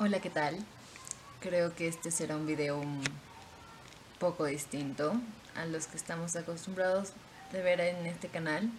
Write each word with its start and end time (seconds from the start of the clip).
Hola, 0.00 0.20
¿qué 0.20 0.30
tal? 0.30 0.56
Creo 1.40 1.74
que 1.74 1.88
este 1.88 2.12
será 2.12 2.36
un 2.36 2.46
video 2.46 2.78
un 2.78 3.02
poco 4.20 4.44
distinto 4.44 5.12
a 5.56 5.66
los 5.66 5.88
que 5.88 5.96
estamos 5.96 6.36
acostumbrados 6.36 7.14
de 7.50 7.62
ver 7.62 7.80
en 7.80 8.06
este 8.06 8.28
canal. 8.28 8.70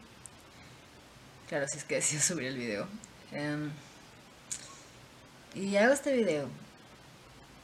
Claro, 1.49 1.67
si 1.67 1.77
es 1.77 1.83
que 1.83 1.95
decido 1.95 2.21
subir 2.23 2.47
el 2.47 2.55
video. 2.55 2.87
Em, 3.33 3.69
y 5.55 5.75
hago 5.75 5.91
este 5.91 6.15
video 6.15 6.47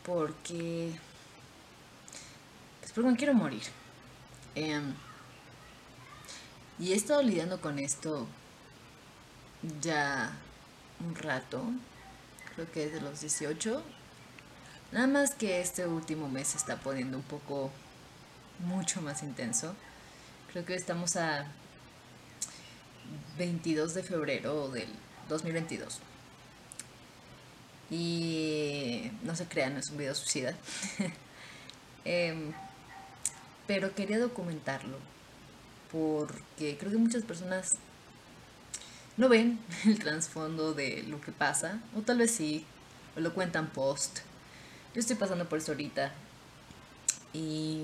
porque... 0.06 0.92
Pues 2.82 2.92
porque 2.92 3.10
me 3.10 3.16
quiero 3.16 3.36
morir. 3.36 3.64
Em, 4.56 4.94
y 6.78 6.92
he 6.92 6.96
estado 6.96 7.22
lidiando 7.22 7.62
con 7.62 7.80
esto 7.80 8.28
ya 9.80 10.34
un 11.00 11.16
rato 11.16 11.64
creo 12.56 12.72
que 12.72 12.86
es 12.86 12.94
de 12.94 13.02
los 13.02 13.22
18. 13.22 13.84
Nada 14.92 15.08
más 15.08 15.36
que 15.36 15.62
este 15.62 15.86
último 15.86 16.30
mes 16.30 16.50
se 16.50 16.58
está 16.58 16.78
poniendo 16.78 17.18
un 17.18 17.24
poco 17.24 17.72
mucho 18.60 19.02
más 19.02 19.24
intenso. 19.24 19.76
Creo 20.52 20.66
que 20.66 20.76
estamos 20.76 21.16
a 21.18 21.46
22 23.38 23.94
de 23.94 24.04
febrero 24.04 24.70
del 24.70 24.90
2022. 25.28 26.00
Y 27.92 29.12
no 29.24 29.36
se 29.36 29.46
crean, 29.48 29.74
no 29.74 29.80
es 29.80 29.90
un 29.90 29.98
video 29.98 30.16
suicida. 30.16 30.56
Em, 32.08 32.54
pero 33.66 33.96
quería 33.96 34.20
documentarlo 34.20 35.00
porque 35.92 36.78
creo 36.78 36.92
que 36.92 37.00
muchas 37.00 37.24
personas 37.24 37.80
no 39.18 39.30
ven 39.30 39.60
el 39.86 40.00
trasfondo 40.00 40.74
de 40.74 41.04
lo 41.04 41.22
que 41.22 41.32
pasa, 41.32 41.80
o 41.96 42.02
tal 42.02 42.18
vez 42.18 42.32
sí, 42.32 42.66
o 43.16 43.20
lo 43.20 43.34
cuentan 43.34 43.68
post. 43.68 44.20
Yo 44.94 45.00
estoy 45.00 45.16
pasando 45.16 45.48
por 45.48 45.60
eso 45.60 45.72
ahorita 45.72 46.12
y 47.34 47.84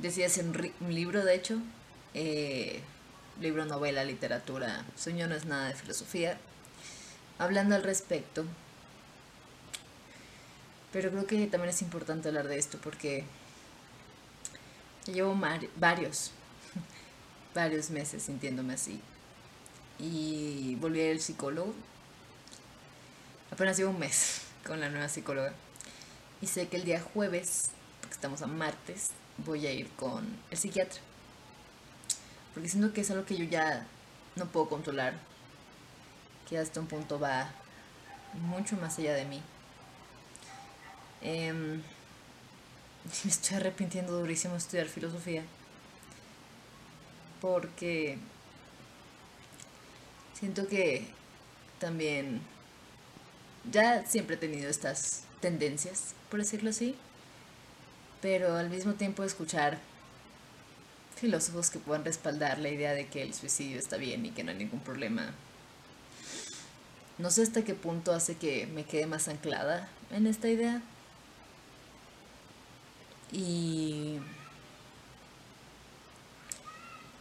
decidí 0.00 0.24
hacer 0.24 0.46
un, 0.46 0.94
libro, 0.94 1.24
de 1.24 1.34
hecho, 1.34 1.58
eh, 2.14 2.80
libro, 3.40 3.64
novela, 3.66 4.04
literatura, 4.04 4.84
sueño 4.96 5.26
no 5.26 5.34
es 5.34 5.44
nada 5.44 5.68
de 5.68 5.74
filosofía, 5.74 6.38
hablando 7.38 7.74
al 7.74 7.82
respecto. 7.82 8.44
Pero 10.92 11.10
creo 11.10 11.26
que 11.26 11.46
también 11.46 11.70
es 11.70 11.80
importante 11.80 12.28
hablar 12.28 12.48
de 12.48 12.58
esto 12.58 12.78
porque 12.82 13.24
llevo 15.06 15.34
varios, 15.76 16.32
varios 17.54 17.88
meses 17.90 18.22
sintiéndome 18.22 18.74
así 18.74 19.00
y 20.02 20.74
volví 20.80 21.00
a 21.00 21.04
ir 21.06 21.12
al 21.12 21.20
psicólogo. 21.20 21.72
Apenas 23.52 23.76
llevo 23.76 23.90
un 23.90 24.00
mes 24.00 24.42
con 24.66 24.80
la 24.80 24.88
nueva 24.88 25.08
psicóloga. 25.08 25.54
Y 26.40 26.48
sé 26.48 26.66
que 26.66 26.76
el 26.76 26.84
día 26.84 27.00
jueves, 27.00 27.70
porque 28.00 28.14
estamos 28.14 28.42
a 28.42 28.48
martes, 28.48 29.10
voy 29.38 29.64
a 29.66 29.72
ir 29.72 29.88
con 29.90 30.26
el 30.50 30.58
psiquiatra. 30.58 31.00
Porque 32.52 32.68
siento 32.68 32.92
que 32.92 33.02
es 33.02 33.10
algo 33.12 33.24
que 33.24 33.36
yo 33.36 33.44
ya 33.44 33.86
no 34.34 34.46
puedo 34.46 34.68
controlar. 34.68 35.14
Que 36.48 36.58
hasta 36.58 36.80
un 36.80 36.88
punto 36.88 37.20
va 37.20 37.52
mucho 38.34 38.76
más 38.76 38.98
allá 38.98 39.14
de 39.14 39.24
mí. 39.24 39.40
Em, 41.20 41.74
me 43.24 43.30
estoy 43.30 43.56
arrepintiendo 43.56 44.18
durísimo 44.18 44.54
de 44.54 44.58
estudiar 44.58 44.88
filosofía. 44.88 45.44
Porque 47.40 48.18
Siento 50.42 50.66
que 50.66 51.06
también 51.78 52.40
ya 53.70 54.04
siempre 54.04 54.34
he 54.34 54.38
tenido 54.38 54.68
estas 54.68 55.22
tendencias, 55.40 56.16
por 56.32 56.40
decirlo 56.40 56.70
así, 56.70 56.96
pero 58.20 58.56
al 58.56 58.68
mismo 58.68 58.94
tiempo 58.94 59.22
escuchar 59.22 59.78
filósofos 61.14 61.70
que 61.70 61.78
puedan 61.78 62.04
respaldar 62.04 62.58
la 62.58 62.70
idea 62.70 62.92
de 62.92 63.06
que 63.06 63.22
el 63.22 63.34
suicidio 63.34 63.78
está 63.78 63.98
bien 63.98 64.26
y 64.26 64.30
que 64.32 64.42
no 64.42 64.50
hay 64.50 64.56
ningún 64.56 64.80
problema. 64.80 65.30
No 67.18 67.30
sé 67.30 67.44
hasta 67.44 67.62
qué 67.62 67.74
punto 67.74 68.12
hace 68.12 68.36
que 68.36 68.66
me 68.66 68.82
quede 68.82 69.06
más 69.06 69.28
anclada 69.28 69.88
en 70.10 70.26
esta 70.26 70.48
idea. 70.48 70.82
Y... 73.30 74.18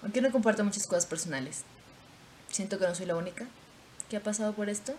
Aunque 0.02 0.22
no 0.22 0.32
comparto 0.32 0.64
muchas 0.64 0.88
cosas 0.88 1.06
personales, 1.06 1.66
siento 2.52 2.80
que 2.80 2.88
no 2.88 2.96
soy 2.96 3.06
la 3.06 3.16
única 3.16 3.48
que 4.10 4.18
ha 4.18 4.24
pasado 4.24 4.54
por 4.54 4.70
esto. 4.70 4.94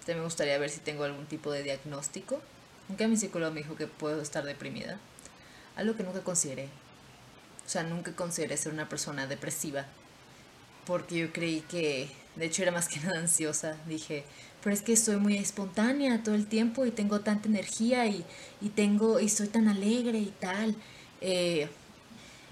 También 0.00 0.18
me 0.18 0.24
gustaría 0.24 0.58
ver 0.58 0.70
si 0.70 0.80
tengo 0.80 1.04
algún 1.04 1.26
tipo 1.26 1.50
de 1.50 1.62
diagnóstico. 1.62 2.40
Aunque 2.88 3.08
mi 3.08 3.16
psicólogo 3.16 3.52
me 3.52 3.62
dijo 3.62 3.76
que 3.76 3.86
puedo 3.86 4.20
estar 4.20 4.44
deprimida. 4.44 4.98
Algo 5.76 5.96
que 5.96 6.02
nunca 6.02 6.20
consideré. 6.20 6.68
O 7.64 7.68
sea, 7.68 7.84
nunca 7.84 8.12
consideré 8.14 8.56
ser 8.56 8.72
una 8.72 8.88
persona 8.88 9.26
depresiva. 9.26 9.86
Porque 10.84 11.16
yo 11.16 11.32
creí 11.32 11.60
que, 11.62 12.10
de 12.36 12.44
hecho 12.44 12.62
era 12.62 12.72
más 12.72 12.88
que 12.88 13.00
nada 13.04 13.18
ansiosa. 13.18 13.76
Dije, 13.86 14.24
pero 14.62 14.74
es 14.74 14.82
que 14.82 14.96
soy 14.96 15.16
muy 15.16 15.38
espontánea 15.38 16.22
todo 16.22 16.34
el 16.34 16.46
tiempo 16.46 16.84
y 16.84 16.90
tengo 16.90 17.20
tanta 17.20 17.48
energía 17.48 18.06
y, 18.06 18.24
y 18.60 18.68
tengo, 18.70 19.20
y 19.20 19.28
soy 19.28 19.48
tan 19.48 19.68
alegre 19.68 20.18
y 20.18 20.32
tal. 20.38 20.76
Eh, 21.20 21.68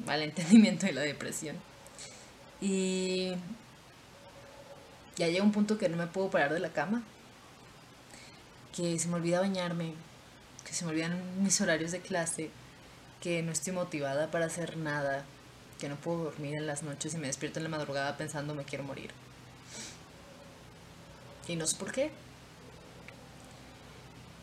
vale, 0.06 0.24
entendimiento 0.24 0.86
de 0.86 0.92
la 0.92 1.02
depresión. 1.02 1.56
Y 2.60 3.34
ya 5.20 5.28
llega 5.28 5.44
un 5.44 5.53
punto 5.53 5.76
que 5.76 5.91
no 5.91 5.98
me 5.98 6.06
puedo 6.06 6.31
parar 6.31 6.50
de 6.50 6.60
la 6.60 6.70
cama, 6.70 7.03
que 8.75 8.98
se 8.98 9.06
me 9.08 9.16
olvida 9.16 9.41
bañarme, 9.41 9.92
que 10.64 10.72
se 10.72 10.86
me 10.86 10.92
olvidan 10.92 11.42
mis 11.42 11.60
horarios 11.60 11.92
de 11.92 12.00
clase, 12.00 12.48
que 13.20 13.42
no 13.42 13.53
estoy 13.53 13.75
motivada 13.75 14.30
para 14.30 14.47
hacer 14.47 14.78
nada, 14.78 15.26
que 15.78 15.91
no 15.91 15.97
puedo 15.97 16.25
dormir 16.25 16.54
en 16.54 16.66
las 16.66 16.82
noches 16.82 17.12
y 17.12 17.19
me 17.19 17.26
despierto 17.26 17.59
en 17.59 17.64
la 17.64 17.69
madrugada 17.69 18.16
pensando 18.16 18.54
me 18.54 18.64
quiero 18.64 18.82
morir. 18.82 19.10
Y 21.48 21.56
no 21.56 21.66
sé 21.66 21.76
por 21.76 21.92
qué. 21.92 22.10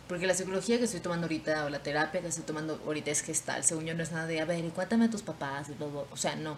Porque 0.07 0.27
la 0.27 0.35
psicología 0.35 0.77
que 0.77 0.83
estoy 0.83 0.99
tomando 0.99 1.25
ahorita 1.25 1.65
o 1.65 1.69
la 1.69 1.81
terapia 1.81 2.21
que 2.21 2.27
estoy 2.27 2.43
tomando 2.43 2.79
ahorita 2.85 3.09
es 3.09 3.21
gestal. 3.21 3.63
Según 3.63 3.85
yo 3.85 3.95
no 3.95 4.03
es 4.03 4.11
nada 4.11 4.27
de, 4.27 4.41
a 4.41 4.45
ver, 4.45 4.63
y 4.63 4.69
cuéntame 4.69 5.05
a 5.05 5.09
tus 5.09 5.23
papás. 5.23 5.69
O 6.11 6.17
sea, 6.17 6.35
no. 6.35 6.57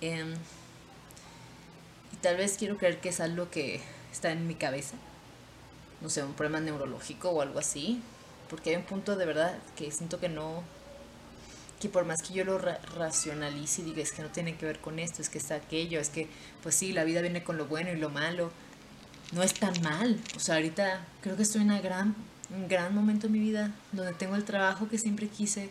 Eh, 0.00 0.34
tal 2.22 2.36
vez 2.36 2.56
quiero 2.58 2.76
creer 2.76 3.00
que 3.00 3.10
es 3.10 3.20
algo 3.20 3.50
que 3.50 3.80
está 4.12 4.30
en 4.30 4.46
mi 4.46 4.54
cabeza. 4.54 4.96
No 6.00 6.08
sé, 6.08 6.22
un 6.22 6.34
problema 6.34 6.60
neurológico 6.60 7.30
o 7.30 7.42
algo 7.42 7.58
así. 7.58 8.00
Porque 8.48 8.70
hay 8.70 8.76
un 8.76 8.82
punto 8.82 9.16
de 9.16 9.26
verdad 9.26 9.58
que 9.76 9.90
siento 9.90 10.18
que 10.18 10.28
no. 10.28 10.62
Que 11.80 11.88
por 11.88 12.04
más 12.04 12.22
que 12.22 12.34
yo 12.34 12.44
lo 12.44 12.58
racionalice 12.58 13.82
y 13.82 13.84
diga 13.86 14.02
es 14.02 14.12
que 14.12 14.22
no 14.22 14.28
tiene 14.28 14.56
que 14.56 14.66
ver 14.66 14.80
con 14.80 14.98
esto, 14.98 15.22
es 15.22 15.30
que 15.30 15.38
está 15.38 15.54
aquello, 15.54 15.98
es 15.98 16.10
que, 16.10 16.28
pues 16.62 16.74
sí, 16.74 16.92
la 16.92 17.04
vida 17.04 17.22
viene 17.22 17.42
con 17.42 17.56
lo 17.56 17.66
bueno 17.66 17.90
y 17.90 17.96
lo 17.96 18.10
malo. 18.10 18.50
No 19.32 19.42
es 19.42 19.54
tan 19.54 19.80
mal. 19.82 20.20
O 20.36 20.40
sea, 20.40 20.56
ahorita 20.56 21.06
creo 21.22 21.36
que 21.36 21.42
estoy 21.42 21.62
en 21.62 21.68
una 21.68 21.80
gran, 21.80 22.14
un 22.50 22.68
gran 22.68 22.94
momento 22.94 23.28
en 23.28 23.32
mi 23.32 23.38
vida 23.38 23.72
donde 23.92 24.12
tengo 24.12 24.36
el 24.36 24.44
trabajo 24.44 24.88
que 24.88 24.98
siempre 24.98 25.28
quise, 25.28 25.70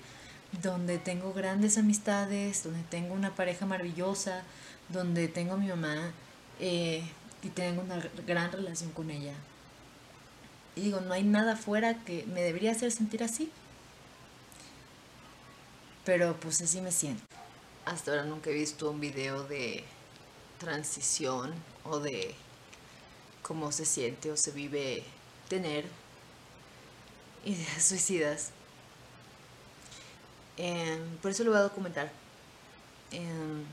donde 0.63 0.97
tengo 0.97 1.33
grandes 1.33 1.77
amistades, 1.77 2.63
donde 2.63 2.81
tengo 2.89 3.13
una 3.13 3.35
pareja 3.35 3.67
maravillosa, 3.67 4.41
donde 4.87 5.27
tengo 5.27 5.53
a 5.53 5.57
mi 5.57 5.67
mamá 5.67 6.11
eh, 6.59 7.03
y 7.41 7.49
tengo 7.49 7.81
una 7.81 7.97
gran 8.27 8.51
relación 8.51 8.91
con 8.91 9.09
ella. 9.09 9.33
Y 10.75 10.81
digo, 10.81 11.01
no 11.01 11.13
hay 11.13 11.23
nada 11.23 11.55
fuera 11.55 12.03
que 12.03 12.25
me 12.27 12.41
debería 12.41 12.71
hacer 12.71 12.91
sentir 12.91 13.23
así. 13.23 13.51
Pero 16.05 16.35
pues 16.39 16.61
así 16.61 16.81
me 16.81 16.91
siento. 16.91 17.23
Hasta 17.85 18.11
ahora 18.11 18.23
nunca 18.23 18.49
he 18.49 18.53
visto 18.53 18.89
un 18.89 18.99
video 18.99 19.43
de 19.43 19.83
transición 20.59 21.53
o 21.83 21.99
de 21.99 22.35
cómo 23.41 23.71
se 23.71 23.85
siente 23.85 24.31
o 24.31 24.37
se 24.37 24.51
vive 24.51 25.03
tener 25.47 25.85
ideas 27.45 27.83
suicidas. 27.87 28.51
Em, 30.57 31.17
por 31.17 31.31
eso 31.31 31.43
lo 31.43 31.51
voy 31.51 31.59
a 31.59 31.63
documentar. 31.63 32.11
Em, 33.11 33.63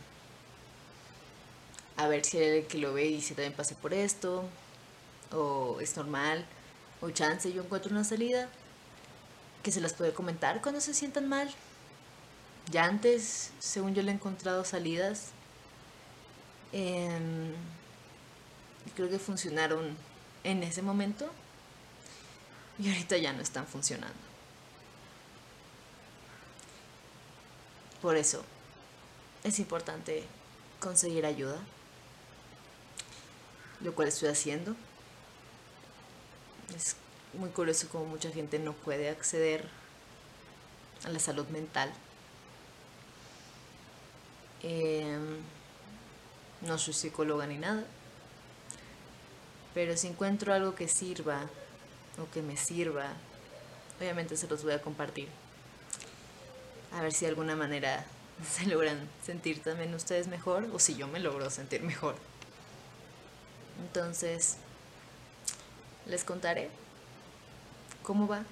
a 1.96 2.08
ver 2.08 2.24
si 2.24 2.38
el 2.38 2.66
que 2.66 2.78
lo 2.78 2.92
ve 2.92 3.06
y 3.06 3.20
si 3.22 3.34
también 3.34 3.54
pasé 3.54 3.74
por 3.74 3.94
esto, 3.94 4.44
o 5.32 5.78
es 5.80 5.96
normal, 5.96 6.44
o 7.00 7.10
chance 7.10 7.52
yo 7.52 7.62
encuentro 7.62 7.90
una 7.90 8.04
salida 8.04 8.48
que 9.62 9.72
se 9.72 9.80
las 9.80 9.94
puede 9.94 10.12
comentar 10.12 10.60
cuando 10.62 10.80
se 10.80 10.94
sientan 10.94 11.28
mal. 11.28 11.52
Ya 12.70 12.84
antes, 12.84 13.52
según 13.58 13.94
yo 13.94 14.02
le 14.02 14.10
he 14.10 14.14
encontrado 14.14 14.64
salidas, 14.64 15.30
em, 16.72 17.54
creo 18.94 19.08
que 19.08 19.18
funcionaron 19.18 19.96
en 20.44 20.62
ese 20.62 20.82
momento 20.82 21.30
y 22.78 22.88
ahorita 22.88 23.16
ya 23.16 23.32
no 23.32 23.42
están 23.42 23.66
funcionando. 23.66 24.14
Por 28.02 28.16
eso 28.16 28.44
es 29.42 29.58
importante 29.58 30.24
conseguir 30.80 31.24
ayuda 31.24 31.58
lo 33.80 33.94
cual 33.94 34.08
estoy 34.08 34.28
haciendo. 34.28 34.74
Es 36.74 36.96
muy 37.34 37.50
curioso 37.50 37.88
como 37.88 38.06
mucha 38.06 38.30
gente 38.30 38.58
no 38.58 38.72
puede 38.72 39.08
acceder 39.08 39.68
a 41.04 41.08
la 41.08 41.18
salud 41.18 41.46
mental. 41.48 41.92
Em, 44.62 45.38
no 46.62 46.78
soy 46.78 46.94
psicóloga 46.94 47.46
ni 47.46 47.58
nada, 47.58 47.84
pero 49.74 49.96
si 49.96 50.08
encuentro 50.08 50.54
algo 50.54 50.74
que 50.74 50.88
sirva 50.88 51.42
o 52.18 52.30
que 52.32 52.42
me 52.42 52.56
sirva, 52.56 53.12
obviamente 53.98 54.36
se 54.36 54.48
los 54.48 54.62
voy 54.62 54.72
a 54.72 54.80
compartir. 54.80 55.28
A 56.92 57.02
ver 57.02 57.12
si 57.12 57.26
de 57.26 57.30
alguna 57.30 57.56
manera 57.56 58.06
se 58.50 58.66
logran 58.66 59.08
sentir 59.24 59.62
también 59.62 59.94
ustedes 59.94 60.28
mejor 60.28 60.68
o 60.72 60.78
si 60.78 60.96
yo 60.96 61.06
me 61.06 61.20
logro 61.20 61.50
sentir 61.50 61.82
mejor. 61.82 62.16
Entonces, 63.80 64.56
les 66.06 66.24
contaré 66.24 66.70
cómo 68.02 68.26
va. 68.26 68.42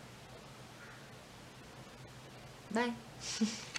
Bye. 2.71 2.93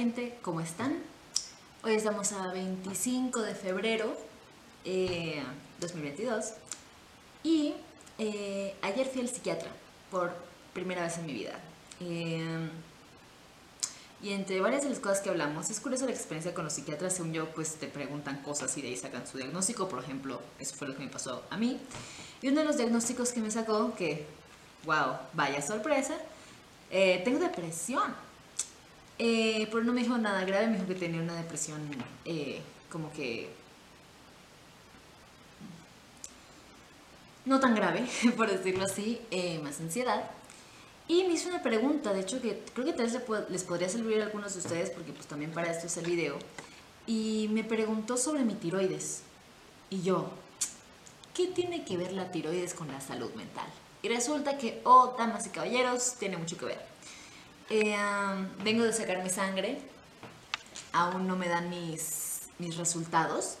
gente? 0.00 0.38
¿Cómo 0.40 0.62
están? 0.62 0.96
Hoy 1.84 1.92
estamos 1.92 2.32
a 2.32 2.50
25 2.54 3.42
de 3.42 3.54
febrero 3.54 4.16
eh, 4.86 5.42
2022 5.78 6.54
y 7.42 7.74
eh, 8.16 8.74
ayer 8.80 9.06
fui 9.06 9.20
al 9.20 9.28
psiquiatra 9.28 9.68
por 10.10 10.32
primera 10.72 11.02
vez 11.02 11.18
en 11.18 11.26
mi 11.26 11.34
vida. 11.34 11.60
Eh, 12.00 12.70
y 14.22 14.30
entre 14.30 14.62
varias 14.62 14.84
de 14.84 14.88
las 14.88 15.00
cosas 15.00 15.20
que 15.20 15.28
hablamos, 15.28 15.68
es 15.68 15.78
curiosa 15.80 16.06
la 16.06 16.12
experiencia 16.12 16.54
con 16.54 16.64
los 16.64 16.72
psiquiatras, 16.72 17.12
según 17.12 17.34
yo, 17.34 17.50
pues 17.50 17.74
te 17.74 17.86
preguntan 17.86 18.40
cosas 18.42 18.74
y 18.78 18.80
de 18.80 18.88
ahí 18.88 18.96
sacan 18.96 19.26
su 19.26 19.36
diagnóstico, 19.36 19.86
por 19.86 20.02
ejemplo, 20.02 20.40
eso 20.58 20.76
fue 20.76 20.88
lo 20.88 20.96
que 20.96 21.02
me 21.04 21.10
pasó 21.10 21.44
a 21.50 21.58
mí. 21.58 21.78
Y 22.40 22.48
uno 22.48 22.60
de 22.60 22.66
los 22.66 22.78
diagnósticos 22.78 23.32
que 23.32 23.40
me 23.40 23.50
sacó, 23.50 23.94
que, 23.94 24.24
wow, 24.86 25.18
vaya 25.34 25.60
sorpresa, 25.60 26.14
eh, 26.90 27.20
tengo 27.22 27.38
depresión. 27.38 28.29
Eh, 29.22 29.68
pero 29.70 29.84
no 29.84 29.92
me 29.92 30.00
dijo 30.00 30.16
nada 30.16 30.46
grave, 30.46 30.68
me 30.68 30.76
dijo 30.76 30.86
que 30.86 30.94
tenía 30.94 31.20
una 31.20 31.36
depresión 31.36 31.78
eh, 32.24 32.62
como 32.90 33.12
que... 33.12 33.50
No 37.44 37.60
tan 37.60 37.74
grave, 37.74 38.08
por 38.38 38.50
decirlo 38.50 38.86
así, 38.86 39.20
eh, 39.30 39.60
más 39.62 39.78
ansiedad. 39.78 40.30
Y 41.06 41.24
me 41.24 41.34
hizo 41.34 41.50
una 41.50 41.62
pregunta, 41.62 42.14
de 42.14 42.20
hecho, 42.20 42.40
que 42.40 42.62
creo 42.72 42.86
que 42.86 42.94
tal 42.94 43.10
vez 43.10 43.50
les 43.50 43.64
podría 43.64 43.90
servir 43.90 44.22
a 44.22 44.24
algunos 44.24 44.54
de 44.54 44.60
ustedes, 44.60 44.88
porque 44.88 45.12
pues 45.12 45.26
también 45.26 45.52
para 45.52 45.70
esto 45.70 45.86
es 45.86 45.98
el 45.98 46.06
video. 46.06 46.38
Y 47.06 47.50
me 47.50 47.62
preguntó 47.62 48.16
sobre 48.16 48.42
mi 48.42 48.54
tiroides. 48.54 49.20
Y 49.90 50.00
yo, 50.00 50.30
¿qué 51.34 51.46
tiene 51.48 51.84
que 51.84 51.98
ver 51.98 52.12
la 52.12 52.32
tiroides 52.32 52.72
con 52.72 52.88
la 52.88 53.02
salud 53.02 53.30
mental? 53.34 53.66
Y 54.02 54.08
resulta 54.08 54.56
que, 54.56 54.80
oh, 54.84 55.14
damas 55.18 55.46
y 55.46 55.50
caballeros, 55.50 56.14
tiene 56.18 56.38
mucho 56.38 56.56
que 56.56 56.64
ver. 56.64 56.90
Eh, 57.70 57.96
vengo 58.64 58.82
de 58.82 58.92
sacar 58.92 59.22
mi 59.22 59.30
sangre. 59.30 59.78
Aún 60.92 61.28
no 61.28 61.36
me 61.36 61.48
dan 61.48 61.70
mis, 61.70 62.48
mis 62.58 62.76
resultados. 62.76 63.58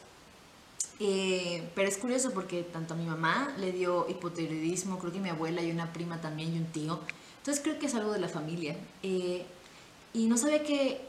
Eh, 0.98 1.66
pero 1.74 1.88
es 1.88 1.96
curioso 1.96 2.32
porque 2.32 2.62
tanto 2.62 2.94
a 2.94 2.96
mi 2.96 3.06
mamá 3.06 3.54
le 3.56 3.72
dio 3.72 4.06
hipotiroidismo, 4.08 4.98
creo 4.98 5.12
que 5.12 5.20
mi 5.20 5.30
abuela 5.30 5.62
y 5.62 5.70
una 5.70 5.92
prima 5.94 6.20
también 6.20 6.54
y 6.54 6.58
un 6.58 6.66
tío. 6.66 7.00
Entonces 7.38 7.62
creo 7.62 7.78
que 7.78 7.86
es 7.86 7.94
algo 7.94 8.12
de 8.12 8.18
la 8.18 8.28
familia. 8.28 8.76
Eh, 9.02 9.46
y 10.12 10.26
no 10.26 10.36
sabía 10.36 10.62
que 10.64 11.00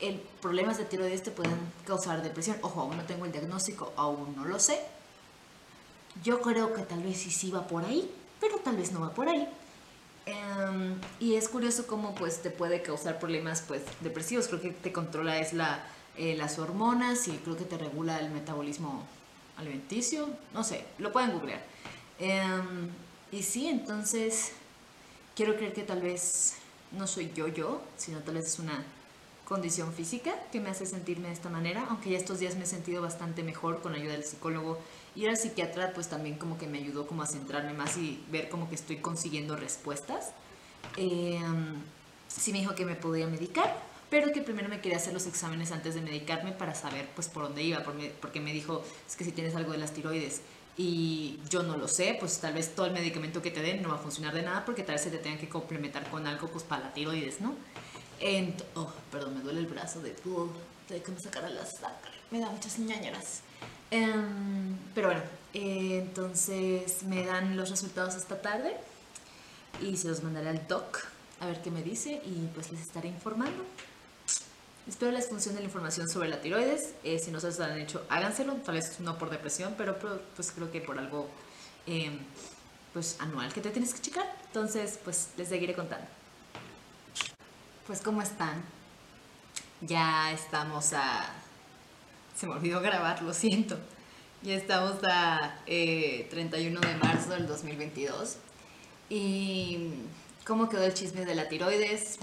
el 0.00 0.16
problemas 0.40 0.78
de 0.78 0.86
tiroides 0.86 1.22
te 1.22 1.30
pueden 1.30 1.56
causar 1.86 2.22
depresión. 2.22 2.56
Ojo, 2.62 2.80
aún 2.80 2.96
no 2.96 3.04
tengo 3.04 3.26
el 3.26 3.32
diagnóstico, 3.32 3.92
aún 3.96 4.34
no 4.36 4.46
lo 4.46 4.58
sé. 4.58 4.80
Yo 6.24 6.40
creo 6.40 6.72
que 6.72 6.82
tal 6.82 7.02
vez 7.02 7.18
sí, 7.18 7.30
sí 7.30 7.50
va 7.50 7.66
por 7.66 7.84
ahí, 7.84 8.10
pero 8.40 8.56
tal 8.56 8.76
vez 8.76 8.90
no 8.90 9.00
va 9.00 9.12
por 9.12 9.28
ahí. 9.28 9.46
Em, 10.28 10.94
y 11.20 11.36
es 11.36 11.48
curioso 11.48 11.86
cómo 11.86 12.14
pues 12.14 12.42
te 12.42 12.50
puede 12.50 12.82
causar 12.82 13.18
problemas 13.18 13.62
pues 13.66 13.82
depresivos. 14.00 14.48
Creo 14.48 14.60
que 14.60 14.70
te 14.72 14.92
controla 14.92 15.38
es 15.38 15.54
la, 15.54 15.82
eh, 16.18 16.36
las 16.36 16.58
hormonas 16.58 17.28
y 17.28 17.32
creo 17.38 17.56
que 17.56 17.64
te 17.64 17.78
regula 17.78 18.20
el 18.20 18.30
metabolismo 18.30 19.06
alimenticio. 19.56 20.28
No 20.52 20.64
sé, 20.64 20.84
lo 20.98 21.12
pueden 21.12 21.32
googlear. 21.32 21.62
Em, 22.18 22.90
y 23.32 23.42
sí, 23.42 23.68
entonces 23.68 24.52
quiero 25.34 25.56
creer 25.56 25.72
que 25.72 25.82
tal 25.82 26.02
vez 26.02 26.56
no 26.92 27.06
soy 27.06 27.32
yo 27.34 27.48
yo, 27.48 27.80
sino 27.96 28.18
tal 28.20 28.34
vez 28.34 28.46
es 28.46 28.58
una 28.58 28.84
condición 29.48 29.94
física 29.94 30.34
que 30.52 30.60
me 30.60 30.68
hace 30.68 30.84
sentirme 30.84 31.28
de 31.28 31.34
esta 31.34 31.48
manera, 31.48 31.86
aunque 31.88 32.10
ya 32.10 32.18
estos 32.18 32.38
días 32.38 32.56
me 32.56 32.64
he 32.64 32.66
sentido 32.66 33.00
bastante 33.00 33.42
mejor 33.42 33.80
con 33.80 33.94
ayuda 33.94 34.12
del 34.12 34.24
psicólogo 34.24 34.78
y 35.16 35.26
al 35.26 35.38
psiquiatra 35.38 35.94
pues 35.94 36.08
también 36.08 36.36
como 36.36 36.58
que 36.58 36.66
me 36.66 36.76
ayudó 36.76 37.06
como 37.06 37.22
a 37.22 37.26
centrarme 37.26 37.72
más 37.72 37.96
y 37.96 38.22
ver 38.30 38.50
como 38.50 38.68
que 38.68 38.74
estoy 38.74 38.98
consiguiendo 38.98 39.56
respuestas. 39.56 40.32
Eh, 40.98 41.40
sí 42.28 42.52
me 42.52 42.58
dijo 42.58 42.74
que 42.74 42.84
me 42.84 42.94
podía 42.94 43.26
medicar, 43.26 43.74
pero 44.10 44.32
que 44.32 44.42
primero 44.42 44.68
me 44.68 44.82
quería 44.82 44.98
hacer 44.98 45.14
los 45.14 45.26
exámenes 45.26 45.72
antes 45.72 45.94
de 45.94 46.02
medicarme 46.02 46.52
para 46.52 46.74
saber 46.74 47.08
pues 47.14 47.28
por 47.28 47.44
dónde 47.44 47.62
iba, 47.62 47.82
porque 48.20 48.40
me 48.40 48.52
dijo 48.52 48.84
es 49.08 49.16
que 49.16 49.24
si 49.24 49.32
tienes 49.32 49.56
algo 49.56 49.72
de 49.72 49.78
las 49.78 49.94
tiroides 49.94 50.42
y 50.76 51.40
yo 51.48 51.62
no 51.62 51.78
lo 51.78 51.88
sé, 51.88 52.18
pues 52.20 52.38
tal 52.38 52.52
vez 52.52 52.74
todo 52.74 52.84
el 52.84 52.92
medicamento 52.92 53.40
que 53.40 53.50
te 53.50 53.62
den 53.62 53.80
no 53.80 53.88
va 53.88 53.94
a 53.94 53.98
funcionar 53.98 54.34
de 54.34 54.42
nada 54.42 54.66
porque 54.66 54.82
tal 54.82 54.96
vez 54.96 55.04
se 55.04 55.10
te 55.10 55.16
tengan 55.16 55.38
que 55.38 55.48
complementar 55.48 56.10
con 56.10 56.26
algo 56.26 56.48
pues 56.48 56.64
para 56.64 56.84
la 56.84 56.92
tiroides, 56.92 57.40
¿no? 57.40 57.54
Oh, 58.74 58.92
perdón, 59.12 59.36
me 59.36 59.42
duele 59.42 59.60
el 59.60 59.66
brazo 59.66 60.00
de, 60.00 60.14
uh, 60.24 60.48
de 60.88 61.02
que 61.02 61.12
me 61.12 61.20
sacara 61.20 61.48
la 61.48 61.64
sangre. 61.64 62.10
Me 62.30 62.40
da 62.40 62.50
muchas 62.50 62.78
ñañeras. 62.78 63.42
Em, 63.90 64.76
pero 64.94 65.08
bueno, 65.08 65.22
eh, 65.54 65.98
entonces 66.02 67.02
me 67.04 67.24
dan 67.24 67.56
los 67.56 67.70
resultados 67.70 68.16
esta 68.16 68.42
tarde 68.42 68.76
y 69.80 69.96
se 69.96 70.08
los 70.08 70.22
mandaré 70.22 70.50
al 70.50 70.66
doc 70.66 71.06
a 71.40 71.46
ver 71.46 71.62
qué 71.62 71.70
me 71.70 71.82
dice 71.82 72.20
y 72.24 72.48
pues 72.54 72.72
les 72.72 72.82
estaré 72.82 73.08
informando. 73.08 73.64
Espero 74.86 75.12
les 75.12 75.28
funcione 75.28 75.58
la 75.58 75.64
información 75.64 76.08
sobre 76.08 76.28
la 76.28 76.40
tiroides. 76.40 76.94
Eh, 77.04 77.18
si 77.18 77.30
no 77.30 77.40
se 77.40 77.48
los 77.48 77.60
han 77.60 77.78
hecho, 77.78 78.04
háganselo. 78.08 78.54
Tal 78.54 78.74
vez 78.74 78.98
no 79.00 79.18
por 79.18 79.30
depresión, 79.30 79.74
pero, 79.76 79.98
pero, 79.98 80.20
pues 80.34 80.50
creo 80.50 80.72
que 80.72 80.80
por 80.80 80.98
algo 80.98 81.28
em, 81.86 82.18
pues 82.92 83.16
anual 83.20 83.52
que 83.52 83.60
te 83.60 83.70
tienes 83.70 83.94
que 83.94 84.00
checar. 84.00 84.26
Entonces, 84.46 84.98
pues 85.04 85.28
les 85.36 85.48
seguiré 85.48 85.74
contando. 85.74 86.17
Pues, 87.88 88.02
¿cómo 88.02 88.20
están? 88.20 88.62
Ya 89.80 90.30
estamos 90.30 90.92
a... 90.92 91.24
Se 92.36 92.46
me 92.46 92.52
olvidó 92.52 92.82
grabar, 92.82 93.22
lo 93.22 93.32
siento. 93.32 93.78
Ya 94.42 94.56
estamos 94.56 94.98
a 95.10 95.58
eh, 95.66 96.28
31 96.28 96.80
de 96.80 96.94
marzo 96.96 97.30
del 97.30 97.46
2022. 97.46 98.36
¿Y 99.08 99.88
cómo 100.46 100.68
quedó 100.68 100.84
el 100.84 100.92
chisme 100.92 101.24
de 101.24 101.34
la 101.34 101.48
tiroides? 101.48 102.18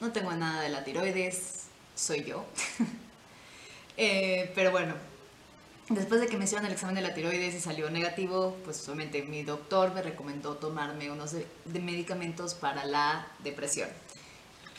No 0.00 0.12
tengo 0.12 0.30
nada 0.34 0.62
de 0.62 0.68
la 0.68 0.84
tiroides, 0.84 1.64
soy 1.96 2.22
yo. 2.22 2.46
Eh, 3.98 4.50
pero 4.54 4.70
bueno, 4.70 4.94
después 5.90 6.22
de 6.22 6.26
que 6.26 6.38
me 6.38 6.44
hicieron 6.44 6.64
el 6.64 6.72
examen 6.72 6.94
de 6.94 7.02
la 7.02 7.12
tiroides 7.12 7.54
y 7.54 7.60
salió 7.60 7.90
negativo, 7.90 8.56
pues 8.64 8.88
obviamente 8.88 9.22
mi 9.22 9.42
doctor 9.42 9.92
me 9.92 10.00
recomendó 10.00 10.56
tomarme 10.56 11.10
unos 11.10 11.32
de, 11.32 11.46
medicamentos 11.78 12.54
para 12.54 12.86
la 12.86 13.26
depresión. 13.44 13.90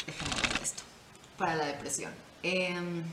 Déjame 0.06 0.50
ver 0.50 0.62
esto. 0.62 0.84
Para 1.38 1.56
la 1.56 1.66
depresión. 1.66 2.12
Em, 2.44 3.04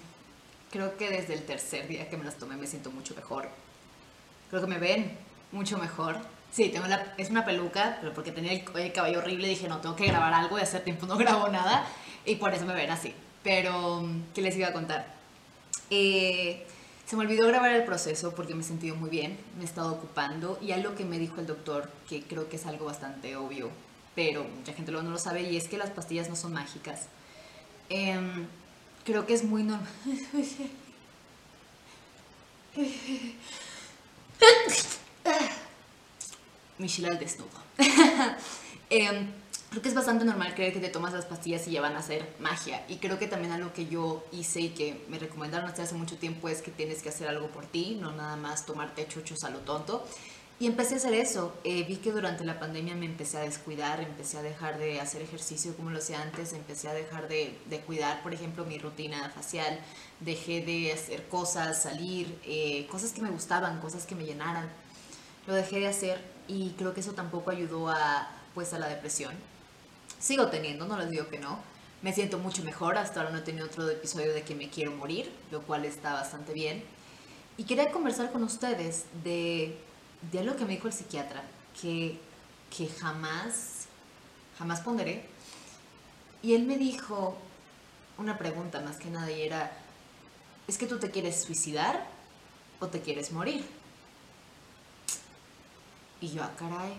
creo 0.71 0.97
que 0.97 1.11
desde 1.11 1.35
el 1.35 1.45
tercer 1.45 1.89
día 1.89 2.09
que 2.09 2.17
me 2.17 2.25
las 2.25 2.37
tomé 2.37 2.57
me 2.57 2.67
siento 2.67 2.91
mucho 2.91 3.15
mejor. 3.15 3.49
Creo 4.51 4.63
que 4.63 4.69
me 4.69 4.79
ven 4.79 5.17
mucho 5.53 5.79
mejor. 5.79 6.19
Sí, 6.53 6.69
tengo 6.69 6.87
la, 6.87 7.15
es 7.17 7.31
una 7.31 7.45
peluca, 7.45 7.99
pero 8.01 8.13
porque 8.13 8.33
tenía 8.33 8.53
el, 8.53 8.65
el 8.77 8.93
cabello 8.93 9.19
horrible 9.19 9.49
dije, 9.49 9.69
no, 9.69 9.81
tengo 9.81 9.95
que 9.97 10.07
grabar 10.07 10.35
algo 10.35 10.59
y 10.59 10.63
hace 10.63 10.81
tiempo 10.81 11.07
no 11.07 11.17
grabo 11.17 11.49
nada. 11.49 11.87
Y 12.25 12.37
por 12.37 12.53
eso 12.53 12.67
me 12.67 12.75
ven 12.75 12.91
así. 12.91 13.15
Pero, 13.43 14.05
¿qué 14.35 14.43
les 14.43 14.57
iba 14.57 14.69
a 14.69 14.73
contar? 14.73 15.15
Eh, 15.89 16.67
se 17.07 17.17
me 17.17 17.25
olvidó 17.25 17.47
grabar 17.49 17.73
el 17.73 17.85
proceso 17.85 18.35
porque 18.35 18.55
me 18.55 18.61
he 18.61 18.65
sentido 18.65 18.95
muy 18.95 19.11
bien, 19.11 19.37
me 19.57 19.63
he 19.63 19.67
estado 19.67 19.93
ocupando 19.93 20.59
y 20.63 20.71
algo 20.71 20.95
que 20.95 21.05
me 21.05 21.19
dijo 21.19 21.41
el 21.41 21.47
doctor, 21.47 21.91
que 22.09 22.23
creo 22.23 22.49
que 22.49 22.55
es 22.55 22.67
algo 22.67 22.85
bastante 22.85 23.35
obvio, 23.35 23.71
pero 24.15 24.45
mucha 24.45 24.73
gente 24.73 24.93
luego 24.93 25.07
no 25.07 25.13
lo 25.13 25.19
sabe, 25.19 25.43
y 25.43 25.57
es 25.57 25.69
que 25.69 25.79
las 25.79 25.91
pastillas 25.91 26.29
no 26.29 26.37
son 26.37 26.53
mágicas. 26.53 27.07
Em, 27.89 28.47
creo 29.05 29.27
que 29.27 29.35
es 29.35 29.45
muy 29.45 29.63
normal. 29.63 29.89
Michelle 36.79 37.19
desnudo. 37.19 37.51
Em, 38.93 39.31
creo 39.71 39.83
que 39.83 39.89
es 39.89 39.95
bastante 39.95 40.25
normal 40.25 40.53
creer 40.55 40.73
que 40.73 40.81
te 40.81 40.89
tomas 40.89 41.13
las 41.13 41.27
pastillas 41.27 41.69
y 41.69 41.73
ya 41.73 41.81
van 41.81 41.95
a 41.95 42.01
hacer 42.01 42.27
magia. 42.41 42.85
Y 42.89 42.97
creo 42.97 43.21
que 43.21 43.29
también 43.29 43.53
algo 43.53 43.73
que 43.73 43.87
yo 43.87 44.25
hice 44.33 44.61
y 44.61 44.71
que 44.71 45.05
me 45.09 45.19
recomendaron 45.19 45.69
hasta 45.69 45.85
hace 45.85 45.95
mucho 45.95 46.17
tiempo 46.17 46.49
es 46.49 46.61
que 46.61 46.73
tienes 46.73 47.01
que 47.03 47.11
hacer 47.11 47.29
algo 47.29 47.47
por 47.49 47.67
ti, 47.67 47.97
no 48.01 48.11
nada 48.11 48.35
más 48.35 48.67
tomarte 48.67 49.07
chuchos 49.07 49.45
a 49.45 49.51
lo 49.51 49.59
tonto. 49.61 50.05
Y 50.61 50.67
empecé 50.67 50.95
a 50.95 50.97
hacer 50.99 51.15
eso. 51.15 51.55
Eh, 51.65 51.85
vi 51.85 51.97
que 51.97 52.13
durante 52.13 52.45
la 52.45 52.61
pandemia 52.61 52.95
me 52.95 53.07
empecé 53.07 53.39
a 53.39 53.41
descuidar, 53.41 54.01
empecé 54.01 54.39
a 54.39 54.43
dejar 54.43 54.79
de 54.79 55.01
hacer 55.01 55.23
ejercicio 55.23 55.75
como 55.75 55.91
lo 55.91 55.99
hacía 55.99 56.23
antes, 56.23 56.53
empecé 56.53 56.89
a 56.89 56.95
dejar 56.95 57.27
de, 57.29 57.59
de 57.69 57.81
cuidar, 57.81 58.23
por 58.23 58.35
ejemplo, 58.35 58.65
mi 58.65 58.79
rutina 58.79 59.31
facial, 59.31 59.81
dejé 60.21 60.61
de 60.61 60.93
hacer 60.93 61.27
cosas, 61.29 61.83
salir, 61.83 62.39
eh, 62.45 62.87
cosas 62.91 63.13
que 63.13 63.23
me 63.23 63.31
gustaban, 63.31 63.81
cosas 63.81 64.07
que 64.07 64.15
me 64.15 64.25
llenaran. 64.25 64.69
Lo 65.47 65.55
dejé 65.55 65.81
de 65.81 65.89
hacer 65.89 66.21
y 66.47 66.71
creo 66.79 66.95
que 66.95 67.01
eso 67.01 67.13
tampoco 67.13 67.51
ayudó 67.51 67.89
a, 67.89 68.29
pues, 68.55 68.73
a 68.75 68.79
la 68.79 68.89
depresión 68.89 69.35
sigo 70.21 70.49
teniendo, 70.49 70.87
no 70.87 70.97
les 70.99 71.11
digo 71.11 71.29
que 71.29 71.39
no. 71.39 71.59
Me 72.03 72.13
siento 72.13 72.39
mucho 72.39 72.63
mejor, 72.63 72.97
hasta 72.97 73.21
ahora 73.21 73.33
no 73.33 73.39
he 73.39 73.43
tenido 73.43 73.67
otro 73.67 73.89
episodio 73.91 74.33
de 74.33 74.43
que 74.43 74.55
me 74.55 74.71
quiero 74.71 74.93
morir, 74.93 75.31
lo 75.51 75.63
cual 75.63 75.85
está 75.85 76.13
bastante 76.15 76.53
bien. 76.53 76.85
Y 77.57 77.65
quería 77.65 77.91
conversar 77.91 78.33
con 78.33 78.43
ustedes 78.43 79.05
de, 79.25 79.77
de 80.23 80.39
algo 80.39 80.57
que 80.57 80.65
me 80.65 80.75
dijo 80.75 80.87
el 80.87 80.93
psiquiatra, 80.93 81.43
que, 81.81 82.19
que 82.77 82.89
jamás, 82.89 83.87
jamás 84.59 84.81
ponderé. 84.81 85.25
Y 86.43 86.55
él 86.55 86.65
me 86.65 86.77
dijo 86.77 87.37
una 88.19 88.39
pregunta 88.39 88.81
más 88.81 88.97
que 88.97 89.11
nada 89.11 89.31
y 89.31 89.43
era, 89.43 89.73
¿es 90.69 90.79
que 90.79 90.87
tú 90.87 90.99
te 90.99 91.11
quieres 91.11 91.43
suicidar 91.43 92.07
o 92.81 92.87
te 92.87 93.01
quieres 93.01 93.33
morir? 93.33 93.65
Y 96.21 96.29
yo, 96.29 96.43
ah, 96.43 96.51
caray, 96.59 96.95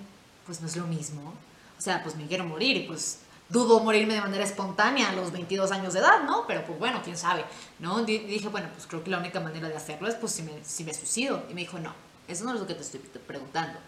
pues 0.46 0.62
no 0.62 0.68
es 0.68 0.76
lo 0.76 0.88
mismo. 0.88 1.34
O 1.78 1.82
sea, 1.82 2.02
pues 2.04 2.16
me 2.16 2.26
quiero 2.28 2.44
morir 2.44 2.76
y 2.78 2.88
pues 2.88 3.20
dudo 3.50 3.80
morirme 3.82 4.16
de 4.16 4.22
manera 4.22 4.44
espontánea 4.44 5.10
a 5.10 5.14
los 5.14 5.32
22 5.32 5.72
años 5.72 5.94
de 5.94 6.00
edad, 6.00 6.24
¿no? 6.24 6.46
Pero 6.48 6.66
pues 6.66 6.80
bueno, 6.80 7.02
quién 7.04 7.18
sabe, 7.18 7.46
¿no? 7.80 8.04
dije, 8.04 8.48
bueno, 8.48 8.70
pues 8.74 8.88
creo 8.88 9.04
que 9.04 9.12
la 9.12 9.20
única 9.20 9.40
manera 9.40 9.68
de 9.68 9.76
hacerlo 9.76 10.08
es 10.08 10.16
pues 10.16 10.42
si 10.64 10.84
me 10.84 10.94
suicido. 10.94 11.44
Y 11.50 11.54
me 11.54 11.62
dijo, 11.62 11.78
no, 11.78 11.94
eso 12.32 12.46
no 12.46 12.54
es 12.54 12.60
lo 12.60 12.68
que 12.68 12.76
te 12.76 12.82
estoy 12.82 13.00
preguntando. 13.00 13.80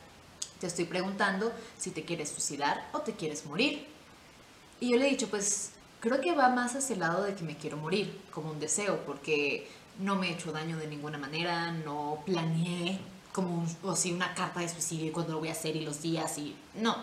Te 0.60 0.68
estoy 0.68 0.86
preguntando 0.86 1.52
si 1.78 1.92
te 1.92 2.04
quieres 2.04 2.30
suicidar 2.30 2.90
o 2.94 3.00
te 3.00 3.14
quieres 3.14 3.46
morir. 3.46 3.86
Y 4.80 4.92
yo 4.92 4.98
le 4.98 5.08
he 5.08 5.10
dicho, 5.10 5.28
pues 5.30 5.72
creo 6.00 6.22
que 6.22 6.34
va 6.34 6.50
más 6.50 6.76
hacia 6.76 6.94
el 6.94 7.00
lado 7.00 7.24
de 7.24 7.36
que 7.36 7.44
me 7.44 7.58
quiero 7.58 7.78
morir, 7.78 8.22
como 8.32 8.52
un 8.52 8.60
deseo, 8.60 9.06
porque 9.06 9.68
no 10.00 10.16
me 10.16 10.30
he 10.30 10.34
hecho 10.34 10.52
daño 10.52 10.78
de 10.78 10.88
ninguna 10.88 11.18
manera, 11.18 11.72
no 11.72 12.24
planeé 12.26 13.00
como 13.32 13.66
o 13.82 13.96
si 13.96 14.12
una 14.12 14.34
carta 14.36 14.60
de 14.60 14.70
suicidio 14.70 15.08
y 15.08 15.12
cuando 15.12 15.34
lo 15.34 15.40
voy 15.40 15.50
a 15.50 15.54
hacer 15.54 15.76
y 15.76 15.82
los 15.82 16.02
días 16.02 16.38
y 16.38 16.56
no 16.76 16.96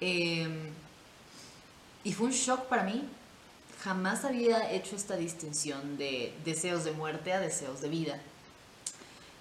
Em, 0.00 0.70
y 2.04 2.12
fue 2.12 2.26
un 2.26 2.32
shock 2.32 2.66
para 2.66 2.84
mí. 2.84 3.04
Jamás 3.82 4.24
había 4.24 4.72
hecho 4.72 4.96
esta 4.96 5.16
distinción 5.16 5.96
de 5.96 6.34
deseos 6.44 6.84
de 6.84 6.92
muerte 6.92 7.32
a 7.32 7.40
deseos 7.40 7.80
de 7.80 7.88
vida. 7.88 8.20